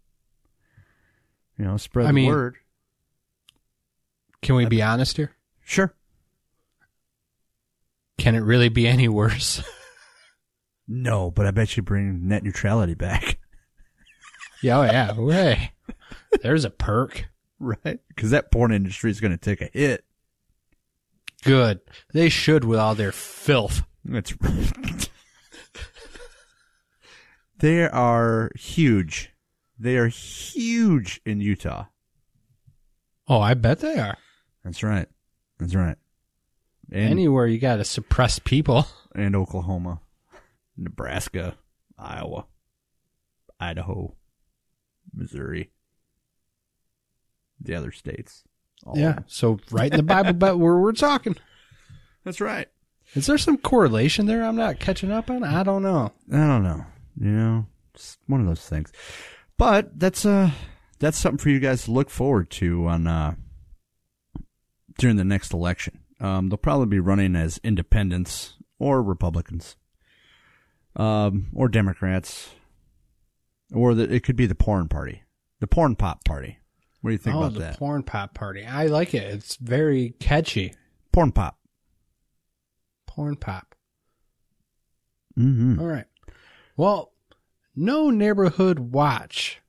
you 1.60 1.66
know 1.66 1.78
spread 1.78 2.06
I 2.06 2.10
the 2.10 2.14
mean- 2.14 2.30
word. 2.30 2.56
Can 4.42 4.56
we 4.56 4.66
be 4.66 4.82
honest 4.82 5.18
here? 5.18 5.32
Sure. 5.64 5.94
Can 8.18 8.36
it 8.36 8.40
really 8.40 8.70
be 8.70 8.88
any 8.88 9.08
worse? 9.08 9.62
No, 10.94 11.32
but 11.32 11.46
I 11.46 11.52
bet 11.52 11.78
you 11.78 11.84
bring 11.84 12.28
net 12.28 12.44
neutrality 12.44 12.96
back. 12.96 13.40
yeah, 14.62 14.78
oh 14.78 14.84
yeah. 14.84 15.14
Hey, 15.14 15.72
there's 16.42 16.66
a 16.66 16.70
perk. 16.70 17.30
right? 17.60 18.00
Because 18.10 18.32
that 18.32 18.52
porn 18.52 18.74
industry 18.74 19.10
is 19.10 19.22
going 19.22 19.32
to 19.32 19.38
take 19.38 19.62
a 19.62 19.70
hit. 19.72 20.04
Good. 21.44 21.80
They 22.14 22.28
should 22.28 22.66
with 22.66 22.80
all 22.80 22.94
their 22.94 23.12
filth. 23.14 23.84
That's 24.04 24.34
right. 24.42 25.10
they 27.60 27.88
are 27.88 28.52
huge. 28.56 29.32
They 29.80 29.96
are 29.96 30.08
huge 30.08 31.22
in 31.26 31.40
Utah. 31.40 31.86
Oh, 33.28 33.40
I 33.40 33.54
bet 33.54 33.80
they 33.80 33.98
are. 33.98 34.18
That's 34.64 34.84
right. 34.84 35.08
That's 35.60 35.76
right. 35.76 35.98
And, 36.92 37.10
Anywhere 37.10 37.48
you 37.48 37.60
got 37.60 37.78
to 37.78 37.86
suppress 37.86 38.40
people. 38.40 38.88
and 39.16 39.36
Oklahoma, 39.36 40.02
Nebraska, 40.78 41.56
Iowa, 41.98 42.46
Idaho, 43.60 44.16
Missouri, 45.14 45.72
the 47.60 47.76
other 47.76 47.92
states. 47.92 48.44
All 48.86 48.98
Yeah. 48.98 49.20
So 49.28 49.60
right 49.70 49.92
in 49.92 49.98
the 49.98 50.04
Bible 50.04 50.34
bet 50.34 50.58
where 50.58 50.78
we're 50.78 50.94
talking. 50.94 51.36
That's 52.24 52.42
right. 52.42 52.68
Is 53.14 53.26
there 53.28 53.38
some 53.38 53.58
correlation 53.58 54.26
there 54.26 54.44
I'm 54.44 54.56
not 54.56 54.80
catching 54.80 55.12
up 55.12 55.30
on? 55.30 55.44
I 55.44 55.64
don't 55.64 55.84
know. 55.84 56.12
I 56.32 56.38
don't 56.48 56.64
know. 56.64 56.86
You 57.20 57.30
know, 57.32 57.66
it's 57.94 58.18
one 58.28 58.42
of 58.42 58.48
those 58.48 58.68
things. 58.68 58.92
But 59.58 60.00
that's 60.00 60.26
uh 60.26 60.52
that's 61.00 61.18
something 61.18 61.38
for 61.38 61.50
you 61.50 61.60
guys 61.60 61.84
to 61.86 61.92
look 61.92 62.10
forward 62.10 62.50
to 62.52 62.88
on 62.88 63.06
uh 63.08 63.36
during 64.98 65.18
the 65.18 65.24
next 65.24 65.54
election. 65.54 66.00
Um, 66.20 66.50
they'll 66.50 66.58
probably 66.58 66.88
be 66.88 67.00
running 67.00 67.36
as 67.36 67.60
independents 67.64 68.54
or 68.80 69.02
Republicans, 69.02 69.76
um, 70.96 71.48
or 71.54 71.68
Democrats, 71.68 72.50
or 73.74 73.94
the, 73.94 74.04
it 74.14 74.24
could 74.24 74.36
be 74.36 74.46
the 74.46 74.56
porn 74.56 74.88
party, 74.88 75.24
the 75.60 75.68
porn 75.68 75.96
pop 75.96 76.24
party. 76.24 76.58
What 77.02 77.10
do 77.10 77.14
you 77.14 77.18
think 77.18 77.36
oh, 77.36 77.40
about 77.40 77.54
the 77.54 77.60
that? 77.60 77.80
porn 77.80 78.04
pop 78.04 78.34
party. 78.34 78.66
I 78.66 78.86
like 78.86 79.14
it. 79.14 79.24
It's 79.24 79.56
very 79.56 80.14
catchy. 80.20 80.76
porn 81.12 81.32
pop. 81.32 81.58
Porn 83.08 83.36
pop. 83.36 83.76
Mm-hmm. 85.38 85.80
All 85.80 85.88
right. 85.88 86.06
Well, 86.78 87.14
no 87.76 88.10
neighborhood 88.10 88.80
watch 88.80 89.62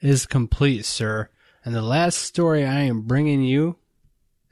is 0.00 0.26
complete, 0.26 0.84
sir. 0.84 1.28
And 1.64 1.74
the 1.74 1.82
last 1.82 2.18
story 2.18 2.64
I 2.64 2.80
am 2.80 3.02
bringing 3.02 3.42
you 3.42 3.76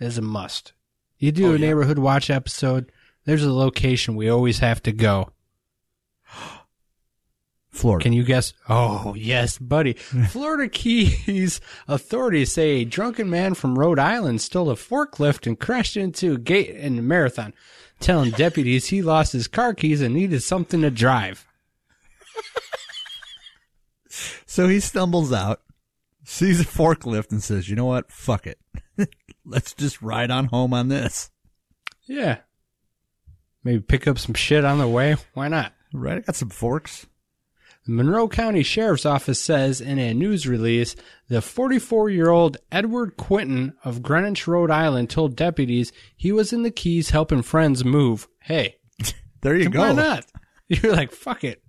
is 0.00 0.18
a 0.18 0.22
must. 0.22 0.72
You 1.18 1.32
do 1.32 1.46
Oh, 1.46 1.50
a 1.50 1.52
yeah. 1.52 1.66
neighborhood 1.68 1.98
watch 1.98 2.28
episode, 2.30 2.90
there's 3.24 3.44
a 3.44 3.52
location 3.52 4.14
we 4.16 4.28
always 4.28 4.58
have 4.60 4.82
to 4.84 4.92
go. 4.92 5.30
Florida. 7.70 8.02
Can 8.02 8.12
you 8.14 8.24
guess? 8.24 8.54
Oh, 8.70 9.14
yes, 9.14 9.58
buddy. 9.58 9.92
Florida 10.30 10.66
Keys 10.68 11.60
authorities 11.86 12.52
say 12.52 12.70
a 12.70 12.84
drunken 12.86 13.28
man 13.28 13.52
from 13.54 13.78
Rhode 13.78 13.98
Island 13.98 14.40
stole 14.40 14.70
a 14.70 14.76
forklift 14.76 15.46
and 15.46 15.58
crashed 15.60 15.96
into 15.96 16.32
a 16.34 16.38
gate 16.38 16.70
in 16.70 16.98
a 16.98 17.02
marathon, 17.02 17.52
telling 18.00 18.30
deputies 18.30 18.86
he 18.86 19.02
lost 19.02 19.34
his 19.34 19.46
car 19.46 19.74
keys 19.74 20.00
and 20.00 20.14
needed 20.14 20.42
something 20.42 20.80
to 20.82 20.90
drive. 20.90 21.46
So 24.46 24.66
he 24.68 24.80
stumbles 24.80 25.30
out, 25.32 25.60
sees 26.24 26.60
a 26.60 26.64
forklift, 26.64 27.30
and 27.32 27.42
says, 27.42 27.68
"You 27.68 27.76
know 27.76 27.84
what? 27.84 28.10
Fuck 28.10 28.46
it. 28.46 28.58
Let's 29.46 29.72
just 29.74 30.02
ride 30.02 30.30
on 30.30 30.46
home 30.46 30.74
on 30.74 30.88
this." 30.88 31.30
Yeah. 32.04 32.38
Maybe 33.64 33.80
pick 33.80 34.06
up 34.06 34.18
some 34.18 34.34
shit 34.34 34.64
on 34.64 34.78
the 34.78 34.86
way. 34.88 35.16
Why 35.34 35.48
not? 35.48 35.72
Right? 35.92 36.18
I 36.18 36.20
got 36.20 36.36
some 36.36 36.50
forks. 36.50 37.06
The 37.84 37.92
Monroe 37.92 38.28
County 38.28 38.62
Sheriff's 38.62 39.06
Office 39.06 39.40
says 39.40 39.80
in 39.80 39.98
a 39.98 40.12
news 40.12 40.46
release 40.46 40.96
the 41.28 41.40
44 41.40 42.10
year 42.10 42.30
old 42.30 42.56
Edward 42.72 43.16
Quinton 43.16 43.74
of 43.84 44.02
Greenwich, 44.02 44.46
Rhode 44.46 44.70
Island 44.72 45.08
told 45.10 45.36
deputies 45.36 45.92
he 46.16 46.32
was 46.32 46.52
in 46.52 46.62
the 46.64 46.70
Keys 46.70 47.10
helping 47.10 47.42
friends 47.42 47.84
move. 47.84 48.26
Hey, 48.40 48.76
There 49.42 49.56
you 49.56 49.68
go. 49.68 49.80
why 49.80 49.92
not? 49.92 50.26
You're 50.68 50.92
like, 50.94 51.12
fuck 51.12 51.44
it. 51.44 51.62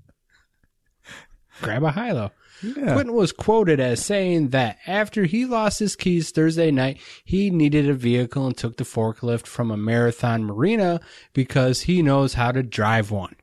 Grab 1.61 1.83
a 1.83 1.91
hilo. 1.91 2.31
Yeah. 2.63 2.93
Quinton 2.93 3.13
was 3.13 3.31
quoted 3.31 3.79
as 3.79 4.03
saying 4.03 4.49
that 4.49 4.77
after 4.87 5.25
he 5.25 5.45
lost 5.45 5.77
his 5.79 5.95
keys 5.95 6.31
Thursday 6.31 6.71
night, 6.71 6.99
he 7.23 7.49
needed 7.51 7.87
a 7.87 7.93
vehicle 7.93 8.47
and 8.47 8.57
took 8.57 8.77
the 8.77 8.83
forklift 8.83 9.45
from 9.45 9.69
a 9.69 9.77
marathon 9.77 10.43
marina 10.43 10.99
because 11.33 11.81
he 11.81 12.01
knows 12.01 12.33
how 12.33 12.51
to 12.51 12.63
drive 12.63 13.11
one. 13.11 13.35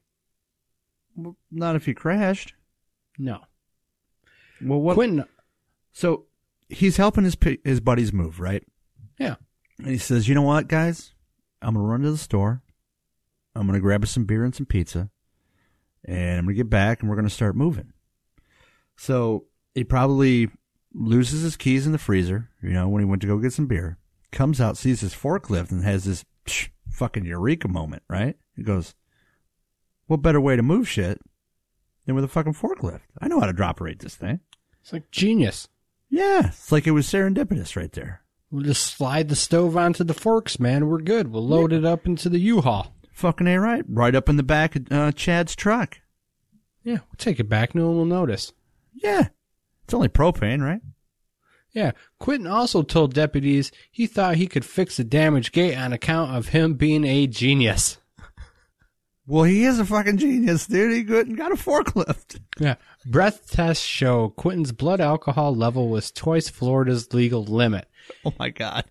Well, 1.16 1.37
not 1.53 1.77
if 1.77 1.87
he 1.87 1.94
crashed. 1.94 2.55
No. 3.18 3.42
Well, 4.61 4.81
what? 4.81 4.94
Quinton, 4.94 5.27
So 5.92 6.27
he's 6.68 6.96
helping 6.96 7.22
his 7.24 7.37
his 7.62 7.81
buddies 7.81 8.12
move, 8.12 8.40
right? 8.40 8.64
yeah. 9.18 9.37
And 9.79 9.88
he 9.88 9.98
says, 9.98 10.29
"You 10.29 10.35
know 10.35 10.42
what, 10.42 10.66
guys? 10.68 11.12
I'm 11.62 11.74
gonna 11.74 11.87
run 11.87 12.03
to 12.03 12.11
the 12.11 12.16
store. 12.18 12.62
I'm 13.55 13.66
gonna 13.66 13.81
grab 13.81 14.03
us 14.03 14.11
some 14.11 14.24
beer 14.24 14.44
and 14.44 14.55
some 14.55 14.66
pizza, 14.66 15.11
and 16.05 16.38
I'm 16.38 16.44
gonna 16.46 16.55
get 16.55 16.68
back, 16.70 17.00
and 17.00 17.09
we're 17.09 17.16
gonna 17.16 17.31
start 17.31 17.55
moving." 17.57 17.92
So 18.96 19.44
he 19.74 19.85
probably 19.85 20.50
loses 20.92 21.42
his 21.42 21.57
keys 21.57 21.87
in 21.87 21.92
the 21.92 21.98
freezer. 21.98 22.50
You 22.62 22.70
know, 22.70 22.88
when 22.88 23.02
he 23.02 23.09
went 23.09 23.22
to 23.22 23.28
go 23.28 23.38
get 23.38 23.52
some 23.52 23.66
beer, 23.66 23.98
comes 24.33 24.61
out, 24.61 24.76
sees 24.76 25.00
his 25.00 25.14
forklift, 25.14 25.70
and 25.70 25.85
has 25.85 26.04
this 26.04 26.24
psh, 26.46 26.68
fucking 26.90 27.24
eureka 27.24 27.68
moment. 27.68 28.02
Right? 28.09 28.37
He 28.57 28.62
goes, 28.62 28.94
"What 30.07 30.22
better 30.22 30.40
way 30.40 30.57
to 30.57 30.62
move 30.62 30.88
shit 30.88 31.20
than 32.07 32.14
with 32.14 32.24
a 32.24 32.28
fucking 32.28 32.54
forklift? 32.54 33.02
I 33.20 33.28
know 33.28 33.40
how 33.40 33.50
to 33.50 33.62
operate 33.62 34.00
this 34.00 34.14
thing." 34.14 34.40
It's 34.83 34.92
like 34.92 35.11
genius. 35.11 35.68
Yeah, 36.11 36.48
it's 36.48 36.70
like 36.70 36.87
it 36.87 36.92
was 36.92 37.07
serendipitous 37.07 37.74
right 37.74 37.90
there. 37.92 38.20
We'll 38.50 38.62
just 38.62 38.94
slide 38.96 39.28
the 39.28 39.35
stove 39.35 39.76
onto 39.76 40.04
the 40.04 40.14
forks, 40.14 40.61
man. 40.61 40.87
We're 40.87 41.00
good. 41.00 41.33
We'll 41.33 41.44
load 41.44 41.72
it 41.72 41.85
up 41.85 42.07
into 42.07 42.28
the 42.28 42.38
U-Haul. 42.38 42.94
Fucking 43.12 43.48
a 43.48 43.59
right, 43.59 43.85
right 43.88 44.14
up 44.14 44.28
in 44.28 44.37
the 44.37 44.44
back 44.44 44.76
of 44.76 44.92
uh, 44.92 45.11
Chad's 45.11 45.57
truck. 45.57 45.98
Yeah, 46.85 46.98
we'll 46.98 47.16
take 47.18 47.40
it 47.40 47.48
back. 47.48 47.74
No 47.74 47.88
one 47.88 47.96
will 47.96 48.04
notice. 48.04 48.52
Yeah, 48.94 49.28
it's 49.85 49.94
only 49.94 50.09
propane, 50.09 50.62
right? 50.62 50.80
Yeah, 51.72 51.90
Quinton 52.20 52.46
also 52.46 52.83
told 52.83 53.14
deputies 53.14 53.72
he 53.90 54.07
thought 54.07 54.37
he 54.37 54.46
could 54.46 54.64
fix 54.64 54.96
the 54.96 55.04
damaged 55.04 55.52
gate 55.52 55.76
on 55.76 55.92
account 55.92 56.35
of 56.37 56.48
him 56.48 56.74
being 56.74 57.04
a 57.04 57.26
genius. 57.26 57.98
Well, 59.26 59.44
he 59.44 59.64
is 59.64 59.78
a 59.78 59.87
fucking 59.87 60.18
genius, 60.18 60.66
dude. 60.66 60.92
He 60.92 61.02
got 61.02 61.50
a 61.50 61.54
forklift. 61.54 62.40
Yeah. 62.59 62.74
Breath 63.07 63.50
tests 63.50 63.83
show 63.83 64.28
Quinton's 64.28 64.72
blood 64.72 65.00
alcohol 65.00 65.57
level 65.57 65.88
was 65.88 66.11
twice 66.11 66.50
Florida's 66.50 67.14
legal 67.14 67.42
limit. 67.42 67.88
Oh 68.26 68.35
my 68.38 68.50
god. 68.50 68.85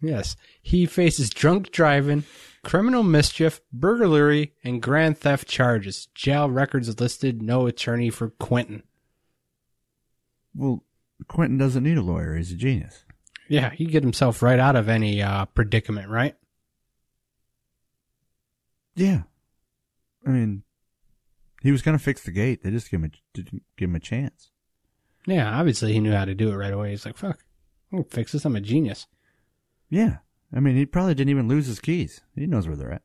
Yes. 0.00 0.34
He 0.60 0.86
faces 0.86 1.30
drunk 1.30 1.70
driving, 1.70 2.24
criminal 2.64 3.04
mischief, 3.04 3.60
burglary, 3.72 4.54
and 4.64 4.82
grand 4.82 5.18
theft 5.18 5.46
charges. 5.46 6.08
Jail 6.16 6.50
records 6.50 6.98
listed 7.00 7.40
no 7.40 7.68
attorney 7.68 8.10
for 8.10 8.30
Quinton. 8.30 8.82
Well, 10.56 10.84
Quentin 11.28 11.58
doesn't 11.58 11.84
need 11.84 11.98
a 11.98 12.02
lawyer. 12.02 12.36
He's 12.36 12.52
a 12.52 12.56
genius. 12.56 13.04
Yeah, 13.48 13.70
he 13.70 13.86
get 13.86 14.02
himself 14.02 14.42
right 14.42 14.58
out 14.58 14.76
of 14.76 14.88
any 14.88 15.22
uh, 15.22 15.44
predicament, 15.46 16.08
right? 16.08 16.34
Yeah. 18.94 19.22
I 20.26 20.30
mean, 20.30 20.62
he 21.62 21.70
was 21.70 21.82
going 21.82 21.96
to 21.96 22.02
fix 22.02 22.22
the 22.22 22.32
gate. 22.32 22.62
They 22.62 22.70
just 22.70 22.90
give 22.90 23.00
him 23.00 23.12
a, 23.12 23.16
didn't 23.34 23.62
give 23.76 23.90
him 23.90 23.94
a 23.94 24.00
chance. 24.00 24.50
Yeah, 25.26 25.58
obviously 25.58 25.92
he 25.92 26.00
knew 26.00 26.12
how 26.12 26.24
to 26.24 26.34
do 26.34 26.50
it 26.50 26.56
right 26.56 26.72
away. 26.72 26.90
He's 26.90 27.04
like, 27.04 27.16
fuck, 27.16 27.44
I'm 27.92 27.98
gonna 27.98 28.08
fix 28.10 28.32
this. 28.32 28.44
I'm 28.44 28.56
a 28.56 28.60
genius. 28.60 29.06
Yeah. 29.90 30.18
I 30.54 30.60
mean, 30.60 30.76
he 30.76 30.86
probably 30.86 31.14
didn't 31.14 31.30
even 31.30 31.48
lose 31.48 31.66
his 31.66 31.80
keys. 31.80 32.20
He 32.34 32.46
knows 32.46 32.68
where 32.68 32.76
they're 32.76 32.92
at. 32.92 33.02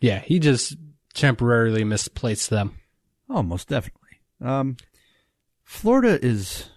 Yeah, 0.00 0.20
he 0.20 0.38
just 0.38 0.76
temporarily 1.12 1.84
misplaced 1.84 2.50
them. 2.50 2.78
Oh, 3.28 3.42
most 3.42 3.68
definitely. 3.68 4.20
Um, 4.40 4.76
Florida 5.64 6.24
is 6.24 6.68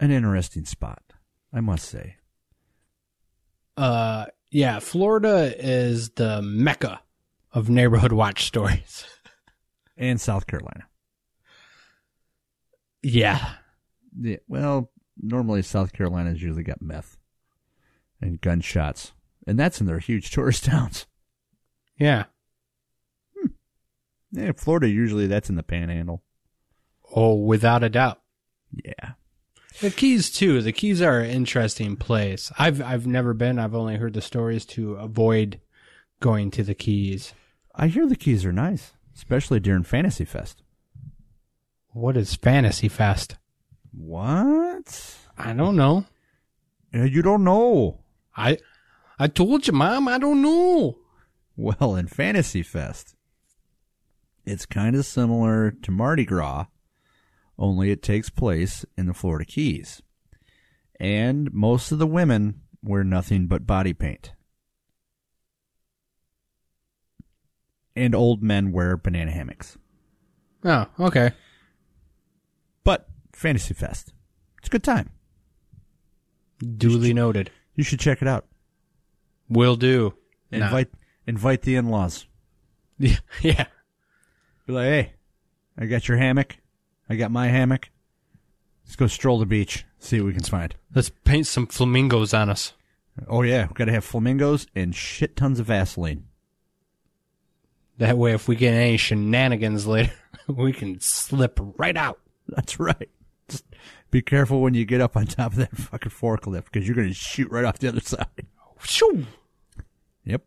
an 0.00 0.10
interesting 0.10 0.64
spot, 0.64 1.02
I 1.52 1.60
must 1.60 1.88
say. 1.88 2.16
Uh, 3.76 4.26
yeah, 4.50 4.78
Florida 4.78 5.54
is 5.58 6.10
the 6.10 6.42
mecca 6.42 7.00
of 7.52 7.68
neighborhood 7.70 8.12
watch 8.12 8.44
stories. 8.44 9.04
And 9.94 10.18
South 10.20 10.46
Carolina. 10.46 10.86
Yeah, 13.02 13.54
Yeah, 14.18 14.38
well, 14.48 14.90
normally 15.20 15.60
South 15.62 15.92
Carolina's 15.92 16.42
usually 16.42 16.62
got 16.64 16.80
meth 16.80 17.18
and 18.20 18.40
gunshots, 18.40 19.12
and 19.46 19.60
that's 19.60 19.80
in 19.80 19.86
their 19.86 19.98
huge 19.98 20.30
tourist 20.30 20.64
towns. 20.66 21.06
yeah. 21.98 22.24
Yeah, 24.32 24.52
Florida 24.56 24.88
usually 24.88 25.26
that's 25.26 25.50
in 25.50 25.56
the 25.56 25.62
Panhandle. 25.62 26.22
Oh, 27.14 27.34
without 27.34 27.82
a 27.84 27.88
doubt. 27.88 28.20
Yeah, 28.72 29.12
The 29.80 29.90
Keys 29.90 30.30
too. 30.30 30.62
The 30.62 30.72
Keys 30.72 31.02
are 31.02 31.20
an 31.20 31.30
interesting 31.30 31.96
place. 31.96 32.50
I've 32.58 32.80
I've 32.80 33.06
never 33.06 33.34
been. 33.34 33.58
I've 33.58 33.74
only 33.74 33.96
heard 33.96 34.14
the 34.14 34.22
stories 34.22 34.64
to 34.66 34.94
avoid 34.94 35.60
going 36.20 36.50
to 36.52 36.62
the 36.62 36.74
Keys. 36.74 37.34
I 37.74 37.88
hear 37.88 38.06
the 38.06 38.16
Keys 38.16 38.44
are 38.44 38.52
nice, 38.52 38.92
especially 39.14 39.60
during 39.60 39.82
Fantasy 39.82 40.24
Fest. 40.24 40.62
What 41.88 42.16
is 42.16 42.34
Fantasy 42.34 42.88
Fest? 42.88 43.36
What? 43.92 45.16
I 45.36 45.52
don't 45.52 45.76
know. 45.76 46.06
You 46.92 47.20
don't 47.22 47.44
know. 47.44 48.00
I 48.36 48.56
I 49.18 49.26
told 49.26 49.66
you, 49.66 49.74
Mom. 49.74 50.08
I 50.08 50.16
don't 50.18 50.40
know. 50.40 50.98
Well, 51.56 51.96
in 51.96 52.06
Fantasy 52.06 52.62
Fest, 52.62 53.14
it's 54.46 54.64
kind 54.64 54.96
of 54.96 55.04
similar 55.04 55.70
to 55.70 55.90
Mardi 55.90 56.24
Gras, 56.24 56.66
only 57.62 57.92
it 57.92 58.02
takes 58.02 58.28
place 58.28 58.84
in 58.98 59.06
the 59.06 59.14
Florida 59.14 59.44
Keys. 59.44 60.02
And 60.98 61.50
most 61.54 61.92
of 61.92 61.98
the 62.00 62.06
women 62.06 62.60
wear 62.82 63.04
nothing 63.04 63.46
but 63.46 63.66
body 63.66 63.94
paint. 63.94 64.32
And 67.94 68.14
old 68.14 68.42
men 68.42 68.72
wear 68.72 68.96
banana 68.96 69.30
hammocks. 69.30 69.78
Oh, 70.64 70.86
okay. 70.98 71.32
But 72.82 73.08
Fantasy 73.32 73.74
Fest, 73.74 74.12
it's 74.58 74.68
a 74.68 74.70
good 74.70 74.82
time. 74.82 75.10
Duly 76.58 77.14
noted. 77.14 77.50
You 77.76 77.84
should 77.84 78.00
check 78.00 78.22
it 78.22 78.28
out. 78.28 78.46
Will 79.48 79.76
do. 79.76 80.14
Nah. 80.50 80.66
Invite 80.66 80.88
invite 81.26 81.62
the 81.62 81.76
in-laws. 81.76 82.26
Yeah. 82.98 83.16
yeah. 83.42 83.66
Be 84.66 84.72
like, 84.72 84.86
hey, 84.86 85.12
I 85.78 85.86
got 85.86 86.08
your 86.08 86.18
hammock. 86.18 86.56
I 87.12 87.16
got 87.16 87.30
my 87.30 87.48
hammock. 87.48 87.90
Let's 88.86 88.96
go 88.96 89.06
stroll 89.06 89.38
the 89.38 89.44
beach. 89.44 89.84
See 89.98 90.18
what 90.18 90.28
we 90.28 90.32
can 90.32 90.44
find. 90.44 90.74
Let's 90.94 91.10
paint 91.10 91.46
some 91.46 91.66
flamingos 91.66 92.32
on 92.32 92.48
us. 92.48 92.72
Oh 93.28 93.42
yeah, 93.42 93.66
we 93.66 93.74
got 93.74 93.84
to 93.84 93.92
have 93.92 94.02
flamingos 94.02 94.66
and 94.74 94.94
shit 94.94 95.36
tons 95.36 95.60
of 95.60 95.66
Vaseline. 95.66 96.24
That 97.98 98.16
way, 98.16 98.32
if 98.32 98.48
we 98.48 98.56
get 98.56 98.72
any 98.72 98.96
shenanigans 98.96 99.86
later, 99.86 100.14
we 100.46 100.72
can 100.72 101.00
slip 101.00 101.60
right 101.76 101.98
out. 101.98 102.18
That's 102.48 102.80
right. 102.80 103.10
Just 103.46 103.66
be 104.10 104.22
careful 104.22 104.62
when 104.62 104.72
you 104.72 104.86
get 104.86 105.02
up 105.02 105.14
on 105.14 105.26
top 105.26 105.52
of 105.52 105.58
that 105.58 105.76
fucking 105.76 106.12
forklift 106.12 106.64
because 106.72 106.88
you're 106.88 106.96
going 106.96 107.08
to 107.08 107.14
shoot 107.14 107.50
right 107.50 107.66
off 107.66 107.78
the 107.78 107.88
other 107.88 108.00
side. 108.00 108.46
Shoo. 108.82 109.26
Yep. 110.24 110.44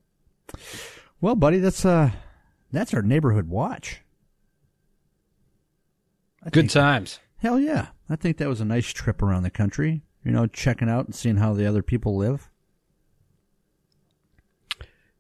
Well, 1.22 1.36
buddy, 1.36 1.60
that's 1.60 1.86
uh, 1.86 2.10
that's 2.72 2.92
our 2.96 3.04
neighborhood 3.04 3.50
watch. 3.50 4.02
I 6.46 6.50
Good 6.52 6.62
think- 6.62 6.72
times. 6.72 7.20
Hell 7.38 7.60
yeah! 7.60 7.88
I 8.10 8.16
think 8.16 8.38
that 8.38 8.48
was 8.48 8.62
a 8.62 8.66
nice 8.66 8.88
trip 8.88 9.22
around 9.22 9.44
the 9.44 9.50
country. 9.50 10.02
You 10.24 10.32
know, 10.32 10.48
checking 10.48 10.90
out 10.90 11.06
and 11.06 11.14
seeing 11.14 11.38
how 11.38 11.54
the 11.54 11.66
other 11.68 11.84
people 11.84 12.16
live. 12.18 12.50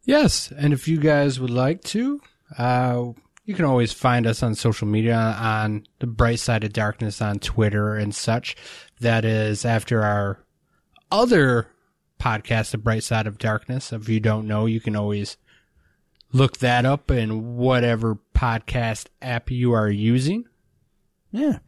Yes, 0.04 0.52
and 0.56 0.74
if 0.74 0.88
you 0.88 0.98
guys 1.00 1.40
would 1.40 1.50
like 1.50 1.84
to, 1.86 2.22
uh, 2.58 3.12
you 3.44 3.54
can 3.56 3.66
always 3.66 3.92
find 3.92 4.28
us 4.28 4.44
on 4.44 4.56
social 4.56 4.88
media 4.88 5.16
on 5.18 5.86
the 6.00 6.08
Bright 6.08 6.40
Side 6.40 6.64
of 6.64 6.74
Darkness 6.74 7.22
on 7.22 7.40
Twitter 7.40 7.96
and 7.96 8.14
such. 8.14 8.56
That 9.00 9.26
is 9.26 9.66
after 9.66 10.04
our 10.04 10.40
other 11.12 11.68
podcast, 12.20 12.72
The 12.72 12.78
Bright 12.78 13.04
Side 13.04 13.28
of 13.28 13.38
Darkness. 13.38 13.92
If 13.92 14.08
you 14.10 14.20
don't 14.20 14.48
know, 14.48 14.66
you 14.68 14.80
can 14.80 14.96
always 14.96 15.38
look 16.32 16.58
that 16.58 16.86
up 16.86 17.10
in 17.12 17.56
whatever 17.56 18.18
podcast 18.36 19.08
app 19.22 19.50
you 19.52 19.74
are 19.74 19.90
using. 19.90 20.46
Yeah. 21.36 21.60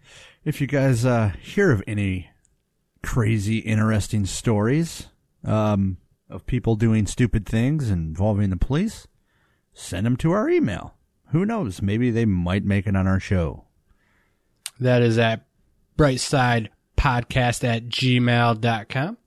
If 0.46 0.62
you 0.62 0.68
guys 0.68 1.06
uh, 1.06 1.34
hear 1.42 1.72
of 1.72 1.84
any 1.86 2.30
crazy, 3.04 3.58
interesting 3.58 4.26
stories 4.26 5.08
um, 5.44 5.98
of 6.30 6.46
people 6.46 6.78
doing 6.78 7.06
stupid 7.06 7.46
things 7.46 7.90
involving 7.90 8.50
the 8.50 8.56
police, 8.56 9.08
send 9.74 10.06
them 10.06 10.16
to 10.18 10.32
our 10.32 10.50
email. 10.50 10.96
Who 11.32 11.46
knows? 11.46 11.82
Maybe 11.82 12.12
they 12.12 12.24
might 12.24 12.64
make 12.64 12.88
it 12.88 12.96
on 12.96 13.08
our 13.08 13.20
show. 13.20 13.66
That 14.80 15.02
is 15.02 15.18
at 15.18 15.46
brightsidepodcast 15.98 16.70
at 17.66 17.90
gmail.com. 17.90 19.18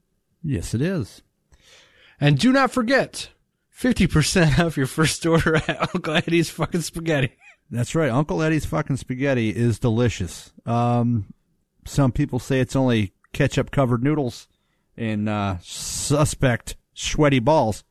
Yes, 0.43 0.73
it 0.73 0.81
is. 0.81 1.21
And 2.19 2.39
do 2.39 2.51
not 2.51 2.71
forget, 2.71 3.29
50% 3.77 4.57
off 4.65 4.75
your 4.75 4.87
first 4.87 5.23
order 5.23 5.57
at 5.57 5.93
Uncle 5.93 6.15
Eddie's 6.15 6.49
fucking 6.49 6.81
spaghetti. 6.81 7.33
That's 7.71 7.95
right. 7.95 8.11
Uncle 8.11 8.41
Eddie's 8.43 8.65
fucking 8.65 8.97
spaghetti 8.97 9.49
is 9.49 9.79
delicious. 9.79 10.51
Um, 10.65 11.33
some 11.85 12.11
people 12.11 12.37
say 12.37 12.59
it's 12.59 12.75
only 12.75 13.13
ketchup 13.31 13.71
covered 13.71 14.03
noodles 14.03 14.49
and 14.97 15.29
uh, 15.29 15.55
suspect 15.61 16.75
sweaty 16.93 17.39
balls, 17.39 17.85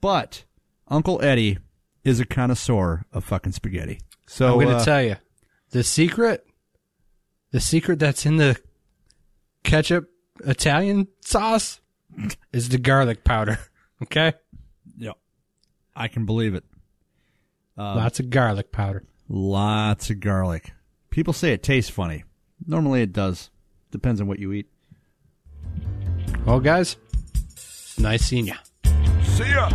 but 0.00 0.44
Uncle 0.88 1.22
Eddie 1.22 1.58
is 2.02 2.18
a 2.18 2.26
connoisseur 2.26 3.04
of 3.12 3.24
fucking 3.24 3.52
spaghetti. 3.52 4.00
So 4.26 4.48
I'm 4.48 4.54
going 4.54 4.68
to 4.68 4.76
uh, 4.76 4.84
tell 4.84 5.02
you, 5.02 5.16
the 5.70 5.84
secret, 5.84 6.44
the 7.52 7.60
secret 7.60 8.00
that's 8.00 8.26
in 8.26 8.36
the 8.36 8.60
ketchup 9.62 10.10
Italian 10.44 11.06
sauce 11.20 11.80
is 12.52 12.68
the 12.70 12.78
garlic 12.78 13.24
powder. 13.24 13.58
Okay? 14.02 14.32
yeah, 14.96 15.12
I 15.94 16.08
can 16.08 16.24
believe 16.24 16.54
it. 16.54 16.64
Lots 17.76 18.18
of 18.18 18.30
garlic 18.30 18.72
powder. 18.72 19.04
Lots 19.32 20.10
of 20.10 20.18
garlic. 20.18 20.72
People 21.10 21.32
say 21.32 21.52
it 21.52 21.62
tastes 21.62 21.88
funny. 21.88 22.24
Normally 22.66 23.02
it 23.02 23.12
does. 23.12 23.50
Depends 23.92 24.20
on 24.20 24.26
what 24.26 24.40
you 24.40 24.52
eat. 24.52 24.66
Well, 26.44 26.58
guys, 26.58 26.96
nice 27.96 28.26
seeing 28.26 28.48
ya. 28.48 28.56
See 29.22 29.44
ya. 29.44 29.70